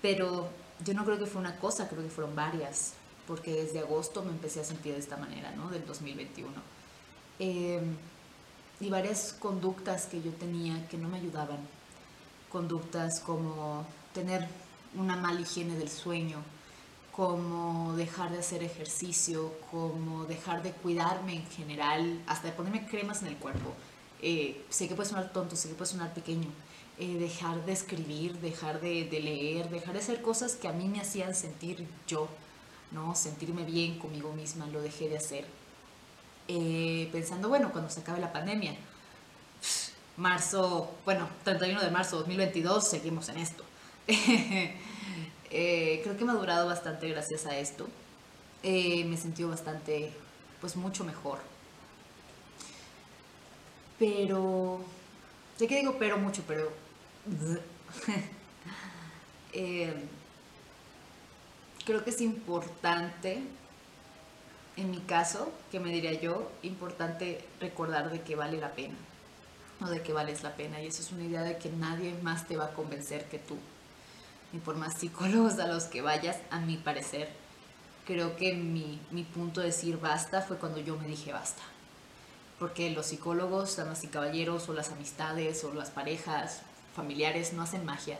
Pero 0.01 0.49
yo 0.85 0.93
no 0.93 1.05
creo 1.05 1.17
que 1.17 1.25
fue 1.25 1.41
una 1.41 1.57
cosa, 1.57 1.87
creo 1.89 2.03
que 2.03 2.09
fueron 2.09 2.35
varias, 2.35 2.93
porque 3.25 3.51
desde 3.51 3.79
agosto 3.79 4.23
me 4.23 4.31
empecé 4.31 4.61
a 4.61 4.63
sentir 4.63 4.93
de 4.93 4.99
esta 4.99 5.17
manera, 5.17 5.51
¿no? 5.51 5.69
Del 5.69 5.85
2021. 5.85 6.49
Eh, 7.39 7.81
y 8.79 8.89
varias 8.89 9.33
conductas 9.39 10.05
que 10.05 10.21
yo 10.21 10.31
tenía 10.31 10.87
que 10.87 10.97
no 10.97 11.09
me 11.09 11.17
ayudaban. 11.17 11.59
Conductas 12.51 13.19
como 13.19 13.85
tener 14.13 14.47
una 14.95 15.15
mala 15.15 15.41
higiene 15.41 15.75
del 15.75 15.89
sueño, 15.89 16.37
como 17.11 17.95
dejar 17.95 18.31
de 18.31 18.39
hacer 18.39 18.63
ejercicio, 18.63 19.51
como 19.71 20.25
dejar 20.25 20.61
de 20.61 20.71
cuidarme 20.71 21.37
en 21.37 21.47
general, 21.47 22.21
hasta 22.27 22.47
de 22.49 22.53
ponerme 22.53 22.85
cremas 22.87 23.23
en 23.23 23.29
el 23.29 23.37
cuerpo. 23.37 23.73
Eh, 24.21 24.63
sé 24.69 24.87
que 24.87 24.95
puede 24.95 25.09
sonar 25.09 25.33
tonto, 25.33 25.55
sé 25.55 25.69
que 25.69 25.75
puede 25.75 25.91
sonar 25.91 26.13
pequeño. 26.13 26.47
Eh, 26.99 27.17
dejar 27.19 27.63
de 27.63 27.73
escribir, 27.73 28.33
dejar 28.39 28.81
de, 28.81 29.07
leer, 29.12 29.69
dejar 29.69 29.93
de 29.93 29.99
hacer 29.99 30.19
cosas 30.19 30.55
que 30.55 30.67
a 30.67 30.71
mí 30.71 30.88
me 30.88 30.99
hacían 30.99 31.36
sentir 31.36 31.88
yo, 32.07 32.27
¿no? 32.91 33.13
Sentirme 33.13 33.63
bien 33.65 33.99
conmigo 33.99 34.33
misma, 34.33 34.65
lo 34.65 34.81
dejé 34.81 35.07
de 35.07 35.17
hacer. 35.17 35.45
Eh, 36.47 37.07
pensando, 37.12 37.49
bueno, 37.49 37.71
cuando 37.71 37.91
se 37.91 37.99
acabe 37.99 38.19
la 38.19 38.33
pandemia, 38.33 38.75
marzo, 40.15 40.91
bueno, 41.05 41.29
31 41.43 41.83
de 41.83 41.91
marzo 41.91 42.15
de 42.15 42.21
2022, 42.21 42.88
seguimos 42.88 43.29
en 43.29 43.38
esto. 43.38 43.63
eh, 44.07 46.01
creo 46.03 46.17
que 46.17 46.25
me 46.25 46.31
ha 46.31 46.36
durado 46.36 46.65
bastante 46.65 47.07
gracias 47.10 47.45
a 47.45 47.55
esto. 47.60 47.88
Me 48.63 49.13
he 49.13 49.17
sentido 49.17 49.49
bastante, 49.49 50.12
pues 50.60 50.75
mucho 50.75 51.03
mejor. 51.03 51.39
Pero, 53.99 54.81
sé 55.57 55.67
que 55.67 55.77
digo 55.77 55.97
pero 55.99 56.17
mucho, 56.17 56.41
pero... 56.47 56.87
eh, 59.53 59.93
creo 61.85 62.03
que 62.03 62.09
es 62.09 62.21
importante, 62.21 63.41
en 64.75 64.91
mi 64.91 64.99
caso, 64.99 65.51
que 65.71 65.79
me 65.79 65.91
diría 65.91 66.13
yo, 66.13 66.51
importante 66.63 67.43
recordar 67.59 68.11
de 68.11 68.21
que 68.21 68.35
vale 68.35 68.57
la 68.57 68.73
pena, 68.73 68.95
o 69.81 69.87
de 69.87 70.01
que 70.01 70.13
vales 70.13 70.43
la 70.43 70.55
pena. 70.55 70.81
Y 70.81 70.87
eso 70.87 71.01
es 71.01 71.11
una 71.11 71.23
idea 71.23 71.43
de 71.43 71.57
que 71.57 71.69
nadie 71.69 72.13
más 72.21 72.47
te 72.47 72.57
va 72.57 72.65
a 72.65 72.73
convencer 72.73 73.27
que 73.29 73.39
tú 73.39 73.57
ni 74.51 74.59
por 74.59 74.75
más 74.75 74.95
psicólogos 74.95 75.59
a 75.59 75.67
los 75.67 75.85
que 75.85 76.01
vayas, 76.01 76.37
a 76.49 76.59
mi 76.59 76.77
parecer, 76.77 77.29
creo 78.05 78.35
que 78.35 78.53
mi, 78.53 78.99
mi 79.11 79.23
punto 79.23 79.61
de 79.61 79.67
decir 79.67 79.99
basta 79.99 80.41
fue 80.41 80.57
cuando 80.57 80.79
yo 80.79 80.97
me 80.97 81.07
dije 81.07 81.33
basta. 81.33 81.61
Porque 82.59 82.89
los 82.89 83.07
psicólogos, 83.07 83.75
damas 83.75 84.03
y 84.03 84.07
caballeros, 84.07 84.67
o 84.69 84.73
las 84.73 84.91
amistades, 84.91 85.63
o 85.63 85.73
las 85.73 85.91
parejas, 85.91 86.61
familiares, 86.97 87.53
no 87.53 87.62
hacen 87.62 87.86
magia. 87.86 88.19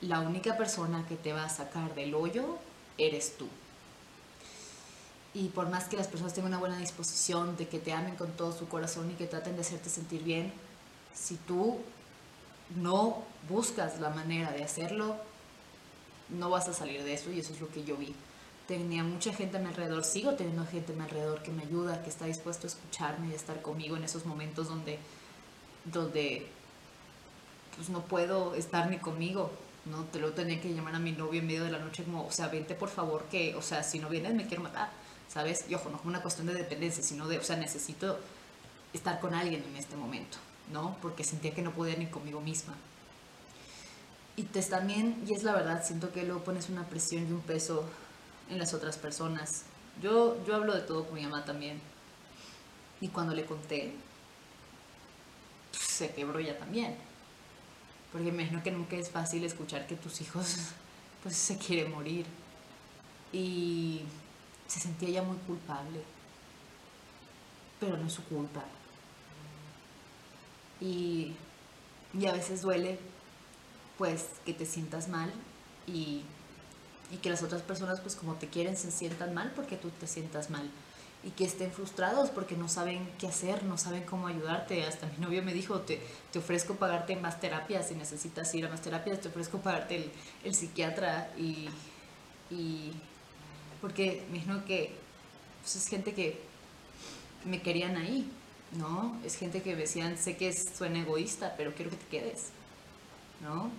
La 0.00 0.20
única 0.20 0.56
persona 0.56 1.06
que 1.06 1.14
te 1.14 1.32
va 1.32 1.44
a 1.44 1.48
sacar 1.48 1.94
del 1.94 2.14
hoyo 2.14 2.56
eres 2.98 3.36
tú. 3.36 3.46
Y 5.34 5.48
por 5.48 5.68
más 5.68 5.84
que 5.84 5.96
las 5.96 6.08
personas 6.08 6.32
tengan 6.32 6.52
una 6.52 6.58
buena 6.58 6.78
disposición, 6.78 7.56
de 7.56 7.68
que 7.68 7.78
te 7.78 7.92
amen 7.92 8.16
con 8.16 8.32
todo 8.32 8.52
su 8.52 8.66
corazón 8.66 9.10
y 9.10 9.14
que 9.14 9.26
traten 9.26 9.56
de 9.56 9.60
hacerte 9.60 9.90
sentir 9.90 10.22
bien, 10.22 10.52
si 11.12 11.36
tú 11.36 11.78
no 12.76 13.22
buscas 13.48 14.00
la 14.00 14.10
manera 14.10 14.50
de 14.52 14.64
hacerlo, 14.64 15.16
no 16.30 16.48
vas 16.48 16.68
a 16.68 16.72
salir 16.72 17.04
de 17.04 17.12
eso 17.12 17.30
y 17.30 17.40
eso 17.40 17.52
es 17.52 17.60
lo 17.60 17.68
que 17.68 17.84
yo 17.84 17.96
vi. 17.96 18.14
Tenía 18.66 19.04
mucha 19.04 19.34
gente 19.34 19.58
a 19.58 19.60
mi 19.60 19.66
alrededor, 19.66 20.04
sigo 20.04 20.32
teniendo 20.34 20.64
gente 20.66 20.92
a 20.92 20.96
mi 20.96 21.02
alrededor 21.02 21.42
que 21.42 21.50
me 21.50 21.64
ayuda, 21.64 22.02
que 22.02 22.08
está 22.08 22.24
dispuesto 22.24 22.66
a 22.66 22.70
escucharme 22.70 23.28
y 23.28 23.32
a 23.32 23.36
estar 23.36 23.60
conmigo 23.60 23.96
en 23.96 24.04
esos 24.04 24.24
momentos 24.24 24.68
donde, 24.68 24.98
donde 25.84 26.48
pues 27.76 27.88
no 27.88 28.02
puedo 28.02 28.54
estar 28.54 28.90
ni 28.90 28.98
conmigo, 28.98 29.50
¿no? 29.84 30.04
Te 30.04 30.18
lo 30.18 30.32
tenía 30.32 30.60
que 30.60 30.72
llamar 30.72 30.94
a 30.94 30.98
mi 30.98 31.12
novio 31.12 31.40
en 31.40 31.46
medio 31.46 31.64
de 31.64 31.70
la 31.70 31.78
noche 31.78 32.04
como, 32.04 32.26
o 32.26 32.32
sea, 32.32 32.48
vente 32.48 32.74
por 32.74 32.88
favor 32.88 33.24
que, 33.24 33.54
o 33.56 33.62
sea, 33.62 33.82
si 33.82 33.98
no 33.98 34.08
vienes 34.08 34.34
me 34.34 34.46
quiero 34.46 34.62
matar, 34.62 34.90
¿sabes? 35.28 35.64
Y 35.68 35.74
ojo, 35.74 35.90
no 35.90 35.96
es 35.96 36.04
una 36.04 36.22
cuestión 36.22 36.46
de 36.46 36.54
dependencia, 36.54 37.02
sino 37.02 37.26
de, 37.28 37.38
o 37.38 37.44
sea, 37.44 37.56
necesito 37.56 38.18
estar 38.92 39.20
con 39.20 39.34
alguien 39.34 39.62
en 39.64 39.76
este 39.76 39.96
momento, 39.96 40.38
¿no? 40.72 40.96
Porque 41.02 41.24
sentía 41.24 41.54
que 41.54 41.62
no 41.62 41.72
podía 41.72 41.96
ni 41.96 42.06
conmigo 42.06 42.40
misma. 42.40 42.74
Y 44.36 44.44
te 44.44 44.62
también, 44.62 45.22
y 45.28 45.34
es 45.34 45.44
la 45.44 45.52
verdad, 45.52 45.84
siento 45.84 46.12
que 46.12 46.24
luego 46.24 46.42
pones 46.42 46.68
una 46.68 46.88
presión 46.88 47.28
y 47.28 47.32
un 47.32 47.40
peso 47.40 47.84
en 48.50 48.58
las 48.58 48.74
otras 48.74 48.98
personas. 48.98 49.62
Yo, 50.02 50.44
yo 50.44 50.56
hablo 50.56 50.74
de 50.74 50.80
todo 50.80 51.04
con 51.04 51.14
mi 51.14 51.22
mamá 51.22 51.44
también. 51.44 51.80
Y 53.00 53.08
cuando 53.08 53.34
le 53.34 53.44
conté, 53.44 53.94
pues, 55.70 55.82
se 55.82 56.10
quebró 56.12 56.38
ella 56.38 56.58
también. 56.58 56.96
Porque 58.14 58.30
me 58.30 58.44
imagino 58.44 58.62
que 58.62 58.70
nunca 58.70 58.94
es 58.94 59.10
fácil 59.10 59.42
escuchar 59.42 59.88
que 59.88 59.96
tus 59.96 60.20
hijos 60.20 60.56
pues 61.24 61.34
se 61.36 61.58
quieren 61.58 61.90
morir. 61.90 62.24
Y 63.32 64.02
se 64.68 64.78
sentía 64.78 65.08
ella 65.08 65.22
muy 65.24 65.36
culpable. 65.38 66.00
Pero 67.80 67.96
no 67.96 68.06
es 68.06 68.12
su 68.12 68.22
culpa. 68.26 68.62
Y, 70.80 71.32
y 72.16 72.26
a 72.26 72.32
veces 72.32 72.62
duele 72.62 73.00
pues 73.98 74.26
que 74.46 74.54
te 74.54 74.64
sientas 74.64 75.08
mal 75.08 75.32
y, 75.88 76.22
y, 77.10 77.16
que 77.20 77.30
las 77.30 77.42
otras 77.42 77.62
personas 77.62 78.00
pues 78.00 78.14
como 78.14 78.34
te 78.34 78.48
quieren 78.48 78.76
se 78.76 78.92
sientan 78.92 79.34
mal 79.34 79.52
porque 79.56 79.76
tú 79.76 79.90
te 79.90 80.06
sientas 80.06 80.50
mal 80.50 80.68
y 81.24 81.30
que 81.30 81.44
estén 81.44 81.72
frustrados 81.72 82.30
porque 82.30 82.56
no 82.56 82.68
saben 82.68 83.08
qué 83.18 83.26
hacer, 83.26 83.64
no 83.64 83.78
saben 83.78 84.04
cómo 84.04 84.26
ayudarte. 84.26 84.84
Hasta 84.84 85.06
mi 85.06 85.18
novio 85.18 85.42
me 85.42 85.54
dijo, 85.54 85.80
te, 85.80 86.00
te 86.32 86.38
ofrezco 86.38 86.74
pagarte 86.74 87.16
más 87.16 87.40
terapias 87.40 87.88
si 87.88 87.94
necesitas 87.94 88.54
ir 88.54 88.66
a 88.66 88.68
más 88.68 88.82
terapias, 88.82 89.20
te 89.20 89.28
ofrezco 89.28 89.58
pagarte 89.58 89.96
el, 89.96 90.12
el 90.44 90.54
psiquiatra 90.54 91.30
y, 91.38 91.68
y, 92.50 92.92
porque 93.80 94.24
me 94.30 94.38
imagino 94.38 94.64
que 94.64 94.94
pues, 95.62 95.76
es 95.76 95.88
gente 95.88 96.12
que 96.12 96.40
me 97.44 97.62
querían 97.62 97.96
ahí, 97.96 98.30
¿no? 98.72 99.18
Es 99.24 99.36
gente 99.36 99.62
que 99.62 99.76
decían, 99.76 100.18
sé 100.18 100.36
que 100.36 100.52
suena 100.52 101.00
egoísta, 101.00 101.54
pero 101.56 101.74
quiero 101.74 101.90
que 101.90 101.96
te 101.96 102.06
quedes. 102.06 102.50
¿no? 103.44 103.70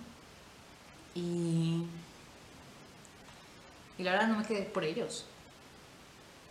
Y, 1.14 1.86
y 3.98 4.02
la 4.02 4.12
verdad 4.12 4.28
no 4.28 4.38
me 4.38 4.44
quedé 4.44 4.62
por 4.62 4.84
ellos, 4.84 5.24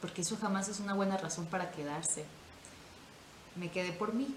porque 0.05 0.21
eso 0.21 0.37
jamás 0.37 0.69
es 0.69 0.79
una 0.79 0.93
buena 0.93 1.17
razón 1.17 1.47
para 1.47 1.71
quedarse. 1.71 2.25
Me 3.55 3.71
quedé 3.71 3.91
por 3.91 4.13
mí. 4.13 4.35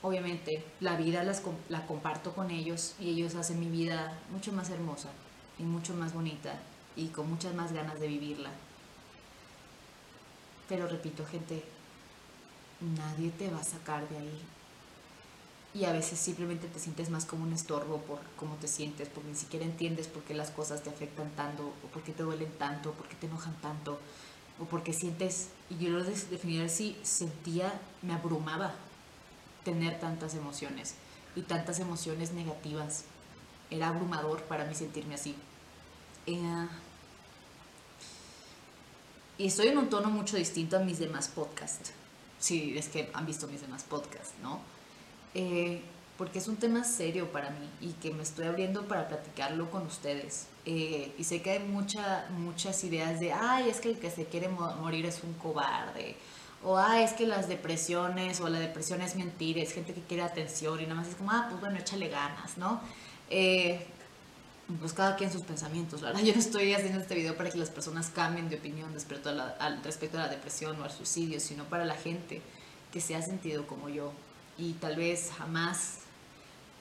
Obviamente, 0.00 0.64
la 0.78 0.94
vida 0.94 1.24
la 1.24 1.86
comparto 1.88 2.32
con 2.32 2.52
ellos 2.52 2.94
y 3.00 3.10
ellos 3.10 3.34
hacen 3.34 3.58
mi 3.58 3.68
vida 3.68 4.16
mucho 4.30 4.52
más 4.52 4.70
hermosa 4.70 5.08
y 5.58 5.64
mucho 5.64 5.92
más 5.94 6.14
bonita 6.14 6.54
y 6.94 7.08
con 7.08 7.28
muchas 7.28 7.52
más 7.52 7.72
ganas 7.72 7.98
de 7.98 8.06
vivirla. 8.06 8.50
Pero 10.68 10.86
repito, 10.86 11.26
gente, 11.26 11.64
nadie 12.80 13.32
te 13.32 13.50
va 13.50 13.58
a 13.58 13.64
sacar 13.64 14.08
de 14.08 14.18
ahí 14.18 14.40
y 15.72 15.84
a 15.84 15.92
veces 15.92 16.18
simplemente 16.18 16.66
te 16.66 16.80
sientes 16.80 17.10
más 17.10 17.24
como 17.24 17.44
un 17.44 17.52
estorbo 17.52 17.98
por 17.98 18.18
cómo 18.36 18.56
te 18.56 18.66
sientes, 18.66 19.08
porque 19.08 19.28
ni 19.30 19.36
siquiera 19.36 19.64
entiendes 19.64 20.08
por 20.08 20.22
qué 20.24 20.34
las 20.34 20.50
cosas 20.50 20.82
te 20.82 20.90
afectan 20.90 21.30
tanto, 21.36 21.72
o 21.84 21.86
por 21.92 22.02
qué 22.02 22.12
te 22.12 22.24
duelen 22.24 22.50
tanto, 22.58 22.90
o 22.90 22.92
por 22.92 23.06
qué 23.08 23.14
te 23.14 23.26
enojan 23.26 23.54
tanto, 23.60 24.00
o 24.58 24.64
porque 24.64 24.92
sientes, 24.92 25.48
y 25.70 25.78
yo 25.78 25.90
lo 25.90 26.02
definir 26.02 26.62
así, 26.62 26.98
sentía, 27.02 27.80
me 28.02 28.12
abrumaba 28.12 28.74
tener 29.64 30.00
tantas 30.00 30.34
emociones 30.34 30.94
y 31.36 31.42
tantas 31.42 31.78
emociones 31.78 32.32
negativas. 32.32 33.04
Era 33.70 33.88
abrumador 33.88 34.42
para 34.42 34.64
mí 34.64 34.74
sentirme 34.74 35.14
así. 35.14 35.36
Eh, 36.26 36.68
y 39.38 39.46
estoy 39.46 39.68
en 39.68 39.78
un 39.78 39.88
tono 39.88 40.10
mucho 40.10 40.36
distinto 40.36 40.76
a 40.76 40.80
mis 40.80 40.98
demás 40.98 41.28
podcasts. 41.28 41.92
Si 42.40 42.76
es 42.76 42.88
que 42.88 43.10
han 43.14 43.26
visto 43.26 43.46
mis 43.46 43.60
demás 43.60 43.84
podcasts, 43.84 44.34
¿no? 44.42 44.60
Eh, 45.34 45.82
porque 46.18 46.38
es 46.38 46.48
un 46.48 46.56
tema 46.56 46.84
serio 46.84 47.32
para 47.32 47.50
mí 47.50 47.70
y 47.80 47.92
que 47.94 48.12
me 48.12 48.22
estoy 48.22 48.46
abriendo 48.46 48.86
para 48.86 49.08
platicarlo 49.08 49.70
con 49.70 49.86
ustedes. 49.86 50.48
Eh, 50.66 51.14
y 51.16 51.24
sé 51.24 51.40
que 51.40 51.52
hay 51.52 51.60
mucha, 51.60 52.26
muchas 52.30 52.84
ideas 52.84 53.20
de, 53.20 53.32
ay, 53.32 53.70
es 53.70 53.80
que 53.80 53.88
el 53.88 53.98
que 53.98 54.10
se 54.10 54.26
quiere 54.26 54.48
morir 54.48 55.06
es 55.06 55.22
un 55.24 55.32
cobarde. 55.34 56.16
O, 56.62 56.76
ay, 56.76 57.04
es 57.04 57.12
que 57.14 57.26
las 57.26 57.48
depresiones 57.48 58.40
o 58.40 58.48
la 58.50 58.58
depresión 58.60 59.00
es 59.00 59.16
mentira, 59.16 59.62
es 59.62 59.72
gente 59.72 59.94
que 59.94 60.02
quiere 60.02 60.22
atención 60.22 60.78
y 60.78 60.82
nada 60.82 60.96
más 60.96 61.08
es 61.08 61.14
como, 61.14 61.30
ah, 61.30 61.46
pues 61.48 61.58
bueno, 61.58 61.78
échale 61.78 62.08
ganas, 62.08 62.58
¿no? 62.58 62.82
Eh, 63.30 63.86
pues 64.78 64.92
cada 64.92 65.16
quien 65.16 65.32
sus 65.32 65.42
pensamientos, 65.42 66.02
¿verdad? 66.02 66.20
Yo 66.24 66.34
no 66.34 66.38
estoy 66.38 66.74
haciendo 66.74 67.00
este 67.00 67.14
video 67.14 67.34
para 67.36 67.50
que 67.50 67.56
las 67.56 67.70
personas 67.70 68.10
cambien 68.10 68.50
de 68.50 68.56
opinión 68.56 68.92
respecto 68.92 69.30
a 69.30 69.32
la, 69.32 69.48
al, 69.58 69.82
respecto 69.82 70.18
a 70.18 70.22
la 70.22 70.28
depresión 70.28 70.78
o 70.80 70.84
al 70.84 70.90
suicidio, 70.90 71.40
sino 71.40 71.64
para 71.64 71.86
la 71.86 71.94
gente 71.94 72.42
que 72.92 73.00
se 73.00 73.16
ha 73.16 73.22
sentido 73.22 73.66
como 73.66 73.88
yo, 73.88 74.12
y 74.60 74.74
tal 74.74 74.96
vez 74.96 75.30
jamás 75.38 76.00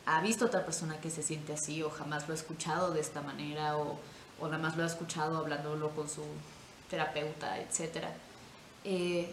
ha 0.06 0.22
visto 0.22 0.46
otra 0.46 0.66
persona 0.66 1.00
que 1.00 1.10
se 1.10 1.24
siente 1.24 1.54
así 1.54 1.82
o 1.82 1.90
jamás 1.90 2.28
lo 2.28 2.34
ha 2.34 2.38
escuchado 2.38 2.92
de 2.92 3.00
esta 3.00 3.22
manera 3.22 3.78
o 3.78 4.00
o 4.42 4.48
nada 4.48 4.58
más 4.58 4.78
lo 4.78 4.84
ha 4.84 4.88
escuchado 4.88 5.38
hablándolo 5.38 5.90
con 5.92 6.10
su 6.10 6.24
terapeuta, 6.90 7.60
etc. 7.60 8.06
Eh, 8.84 9.30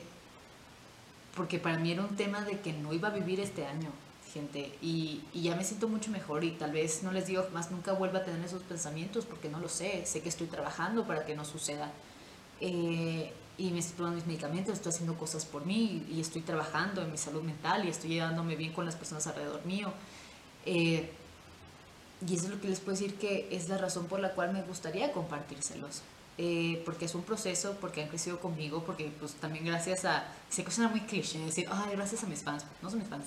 porque 1.34 1.58
para 1.58 1.78
mí 1.78 1.92
era 1.92 2.02
un 2.02 2.16
tema 2.16 2.42
de 2.42 2.60
que 2.60 2.72
no 2.72 2.92
iba 2.92 3.08
a 3.08 3.12
vivir 3.12 3.40
este 3.40 3.66
año, 3.66 3.90
gente, 4.32 4.76
y, 4.82 5.22
ya 5.34 5.54
me 5.54 5.64
siento 5.64 5.88
mucho 5.88 6.10
mejor 6.10 6.44
y 6.44 6.52
tal 6.52 6.72
vez 6.72 7.02
no 7.02 7.12
les 7.12 7.26
digo 7.26 7.46
más 7.52 7.70
nunca 7.70 7.92
vuelva 7.92 8.20
a 8.20 8.24
tener 8.24 8.44
esos 8.44 8.62
pensamientos 8.62 9.24
porque 9.26 9.48
no 9.48 9.60
lo 9.60 9.68
sé, 9.68 10.04
sé 10.06 10.22
que 10.22 10.28
estoy 10.28 10.46
trabajando 10.46 11.06
para 11.06 11.24
que 11.24 11.34
no 11.34 11.44
suceda. 11.44 11.90
Eh, 12.60 13.32
y 13.58 13.70
me 13.70 13.78
estoy 13.78 13.96
tomando 13.96 14.16
mis 14.16 14.26
medicamentos, 14.26 14.74
estoy 14.74 14.92
haciendo 14.92 15.16
cosas 15.16 15.44
por 15.44 15.64
mí 15.64 16.06
y 16.10 16.20
estoy 16.20 16.42
trabajando 16.42 17.02
en 17.02 17.10
mi 17.10 17.18
salud 17.18 17.42
mental 17.42 17.84
y 17.84 17.88
estoy 17.88 18.10
llevándome 18.10 18.56
bien 18.56 18.72
con 18.72 18.84
las 18.84 18.96
personas 18.96 19.26
alrededor 19.26 19.64
mío. 19.64 19.92
Eh, 20.66 21.10
y 22.26 22.34
eso 22.34 22.44
es 22.44 22.50
lo 22.50 22.60
que 22.60 22.68
les 22.68 22.80
puedo 22.80 22.98
decir 22.98 23.14
que 23.16 23.48
es 23.50 23.68
la 23.68 23.78
razón 23.78 24.06
por 24.06 24.20
la 24.20 24.32
cual 24.32 24.52
me 24.52 24.62
gustaría 24.62 25.12
compartírselos. 25.12 26.02
Eh, 26.38 26.82
porque 26.84 27.06
es 27.06 27.14
un 27.14 27.22
proceso, 27.22 27.78
porque 27.80 28.02
han 28.02 28.08
crecido 28.08 28.38
conmigo, 28.40 28.84
porque 28.84 29.10
pues 29.18 29.32
también 29.34 29.64
gracias 29.64 30.04
a, 30.04 30.26
sé 30.50 30.64
que 30.64 30.70
suena 30.70 30.90
muy 30.90 31.00
cliché 31.00 31.38
decir, 31.38 31.66
ay, 31.70 31.92
gracias 31.96 32.24
a 32.24 32.26
mis 32.26 32.42
fans, 32.42 32.66
no 32.82 32.90
son 32.90 32.98
mis 32.98 33.08
fans, 33.08 33.24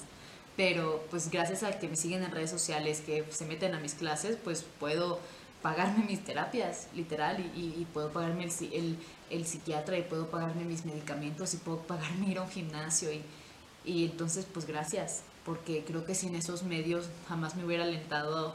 pero 0.55 1.03
pues 1.09 1.31
gracias 1.31 1.63
a 1.63 1.79
que 1.79 1.87
me 1.87 1.95
siguen 1.95 2.21
en 2.21 2.29
redes 2.29 2.51
sociales, 2.51 3.01
que 3.01 3.25
se 3.31 3.45
meten 3.45 3.73
a 3.73 3.79
mis 3.79 3.95
clases, 3.95 4.37
pues 4.43 4.63
puedo 4.79 5.19
pagarme 5.63 6.05
mis 6.05 6.23
terapias, 6.23 6.87
literal, 6.93 7.39
y, 7.55 7.87
puedo 7.93 8.11
pagarme 8.11 8.43
el, 8.43 8.97
el, 9.29 9.45
psiquiatra, 9.45 9.97
y 9.97 10.03
puedo 10.03 10.29
pagarme 10.29 10.63
mis 10.63 10.85
medicamentos, 10.85 11.53
y 11.53 11.57
puedo 11.57 11.79
pagarme 11.79 12.29
ir 12.29 12.37
a 12.37 12.43
un 12.43 12.49
gimnasio, 12.49 13.11
y, 13.11 13.23
y 13.85 14.05
entonces 14.05 14.45
pues 14.51 14.65
gracias, 14.65 15.21
porque 15.45 15.83
creo 15.85 16.05
que 16.05 16.15
sin 16.15 16.35
esos 16.35 16.63
medios 16.63 17.07
jamás 17.27 17.55
me 17.55 17.65
hubiera 17.65 17.83
alentado 17.83 18.53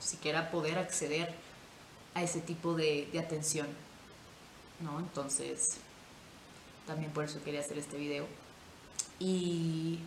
siquiera 0.00 0.50
poder 0.50 0.78
acceder 0.78 1.34
a 2.14 2.22
ese 2.22 2.40
tipo 2.40 2.74
de, 2.74 3.08
atención, 3.18 3.66
¿no? 4.80 4.98
Entonces, 4.98 5.78
también 6.86 7.12
por 7.12 7.24
eso 7.24 7.42
quería 7.42 7.60
hacer 7.60 7.78
este 7.78 7.96
video. 7.96 8.26
Y 9.18 9.98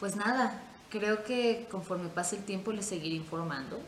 pues 0.00 0.16
nada, 0.16 0.62
creo 0.90 1.24
que 1.24 1.66
conforme 1.70 2.08
pase 2.08 2.36
el 2.36 2.44
tiempo 2.44 2.72
les 2.72 2.86
seguiré 2.86 3.16
informando 3.16 3.80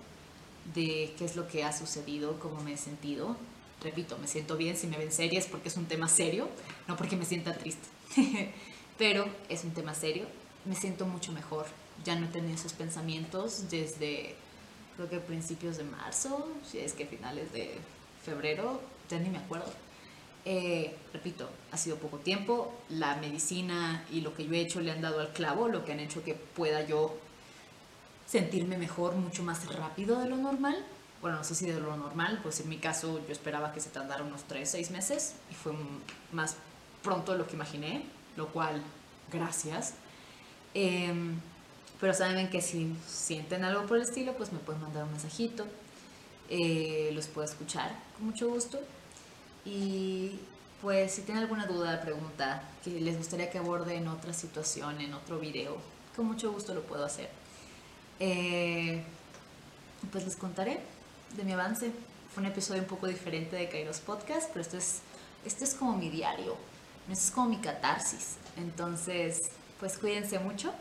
de 0.75 1.15
qué 1.19 1.25
es 1.25 1.37
lo 1.37 1.47
que 1.49 1.65
ha 1.65 1.73
sucedido, 1.73 2.39
cómo 2.41 2.63
me 2.63 2.75
he 2.75 2.77
sentido. 2.77 3.37
Repito, 3.83 4.19
me 4.19 4.27
siento 4.27 4.57
bien 4.57 4.77
si 4.77 4.87
me 4.87 4.97
ven 4.97 5.13
series 5.13 5.47
porque 5.47 5.69
es 5.69 5.77
un 5.77 5.87
tema 5.87 6.09
serio, 6.09 6.49
no 6.89 6.97
porque 6.97 7.17
me 7.17 7.25
sienta 7.25 7.55
triste. 7.55 7.87
Pero 8.99 9.27
es 9.49 9.65
un 9.65 9.73
tema 9.73 9.95
serio. 9.95 10.27
Me 10.65 10.75
siento 10.75 11.07
mucho 11.07 11.33
mejor. 11.33 11.67
Ya 12.05 12.17
no 12.17 12.27
he 12.27 12.29
tenido 12.29 12.55
esos 12.55 12.73
pensamientos 12.73 13.69
desde 13.71 14.35
creo 14.97 15.09
que 15.11 15.19
principios 15.19 15.77
de 15.77 15.85
marzo, 15.85 16.49
si 16.65 16.79
es 16.79 16.95
que 16.95 17.07
finales 17.07 17.53
de 17.53 17.75
febrero, 18.25 18.81
ya 19.11 19.19
ni 19.19 19.29
me 19.29 19.39
acuerdo. 19.39 19.71
Eh, 20.45 20.97
repito, 21.13 21.49
ha 21.71 21.77
sido 21.77 21.97
poco 21.97 22.19
tiempo, 22.19 22.73
la 22.89 23.17
medicina 23.17 24.05
y 24.11 24.21
lo 24.21 24.35
que 24.35 24.47
yo 24.47 24.55
he 24.55 24.61
hecho 24.61 24.81
le 24.81 24.91
han 24.91 25.03
dado 25.03 25.21
al 25.21 25.33
clavo, 25.33 25.69
lo 25.69 25.85
que 25.85 25.93
han 25.93 26.01
hecho 26.01 26.25
que 26.25 26.35
pueda 26.35 26.87
yo 26.87 27.15
sentirme 28.27 28.79
mejor 28.79 29.15
mucho 29.15 29.43
más 29.43 29.67
rápido 29.75 30.21
de 30.21 30.29
lo 30.29 30.37
normal. 30.37 30.85
Bueno, 31.21 31.39
no 31.39 31.45
sé 31.45 31.55
si 31.55 31.67
de 31.67 31.81
lo 31.81 31.97
normal, 31.97 32.41
pues 32.43 32.61
en 32.61 32.69
mi 32.69 32.79
caso 32.79 33.21
yo 33.27 33.33
esperaba 33.33 33.73
que 33.73 33.81
se 33.81 33.91
tardara 33.91 34.23
unos 34.23 34.45
3, 34.45 34.69
6 34.69 34.91
meses 34.91 35.35
y 35.51 35.55
fue 35.55 35.73
más 36.33 36.57
pronto 37.03 37.33
de 37.33 37.39
lo 37.39 37.47
que 37.47 37.55
imaginé, 37.55 38.05
lo 38.37 38.49
cual, 38.49 38.83
gracias. 39.33 39.95
Eh, 40.75 41.13
pero 42.01 42.13
saben 42.13 42.51
que 42.51 42.61
si 42.61 42.95
sienten 43.07 43.65
algo 43.65 43.87
por 43.87 43.97
el 43.97 44.03
estilo, 44.03 44.37
pues 44.37 44.53
me 44.53 44.59
pueden 44.59 44.83
mandar 44.83 45.05
un 45.05 45.13
mensajito. 45.13 45.67
Eh, 46.49 47.11
los 47.13 47.27
puedo 47.29 47.47
escuchar 47.49 47.91
con 48.17 48.27
mucho 48.27 48.49
gusto. 48.49 48.79
Y 49.65 50.39
pues 50.83 51.13
si 51.13 51.23
tienen 51.23 51.43
alguna 51.43 51.67
duda, 51.67 52.01
pregunta 52.03 52.63
que 52.85 53.01
les 53.01 53.17
gustaría 53.17 53.51
que 53.51 53.59
aborde 53.59 53.97
en 53.97 54.09
otra 54.09 54.33
situación, 54.33 55.01
en 55.01 55.15
otro 55.15 55.39
video, 55.39 55.79
con 56.15 56.27
mucho 56.27 56.53
gusto 56.53 56.75
lo 56.75 56.83
puedo 56.83 57.05
hacer. 57.05 57.31
Eh, 58.21 59.03
pues 60.13 60.25
les 60.25 60.37
contaré 60.37 60.81
de 61.37 61.45
mi 61.45 61.53
avance. 61.53 61.91
Fue 62.33 62.43
un 62.43 62.49
episodio 62.49 62.83
un 62.83 62.89
poco 62.89 63.07
diferente 63.07 63.57
de 63.57 63.69
Kairos 63.69 64.01
Podcast, 64.01 64.49
pero 64.49 64.61
esto 64.61 64.77
es, 64.77 65.01
esto 65.45 65.65
es 65.65 65.75
como 65.75 65.97
mi 65.97 66.11
diario, 66.11 66.57
esto 67.11 67.25
es 67.25 67.31
como 67.31 67.49
mi 67.49 67.59
catarsis. 67.59 68.37
Entonces, 68.57 69.51
pues 69.79 69.99
cuídense 69.99 70.39
mucho 70.39 70.73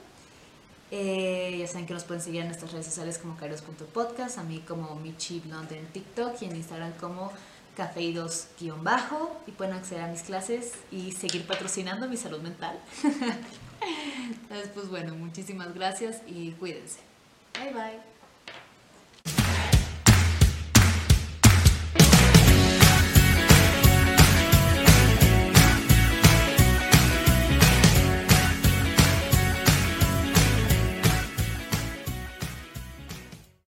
eh, 0.92 1.58
ya 1.60 1.68
saben 1.68 1.88
que 1.88 1.94
nos 1.94 2.04
pueden 2.04 2.22
seguir 2.22 2.42
en 2.42 2.48
nuestras 2.48 2.72
redes 2.72 2.86
sociales 2.86 3.18
como 3.18 3.36
kairos.podcast, 3.38 4.38
a 4.38 4.44
mí 4.44 4.64
como 4.68 4.96
Michi 4.96 5.40
Blonde 5.40 5.80
en 5.80 5.88
TikTok 5.88 6.42
y 6.42 6.46
en 6.46 6.56
Instagram 6.56 6.94
como 6.94 7.34
cafeidos-bajo 7.76 9.42
y 9.48 9.52
pueden 9.52 9.74
acceder 9.74 10.04
a 10.04 10.08
mis 10.08 10.22
clases 10.22 10.74
y 10.92 11.12
seguir 11.12 11.46
patrocinando 11.48 12.08
mi 12.08 12.18
salud 12.18 12.40
mental. 12.40 12.80
Entonces, 14.44 14.70
pues 14.74 14.88
bueno, 14.90 15.16
muchísimas 15.16 15.74
gracias 15.74 16.22
y 16.28 16.52
cuídense. 16.52 17.00
Bye 17.60 17.74
bye. 17.74 18.00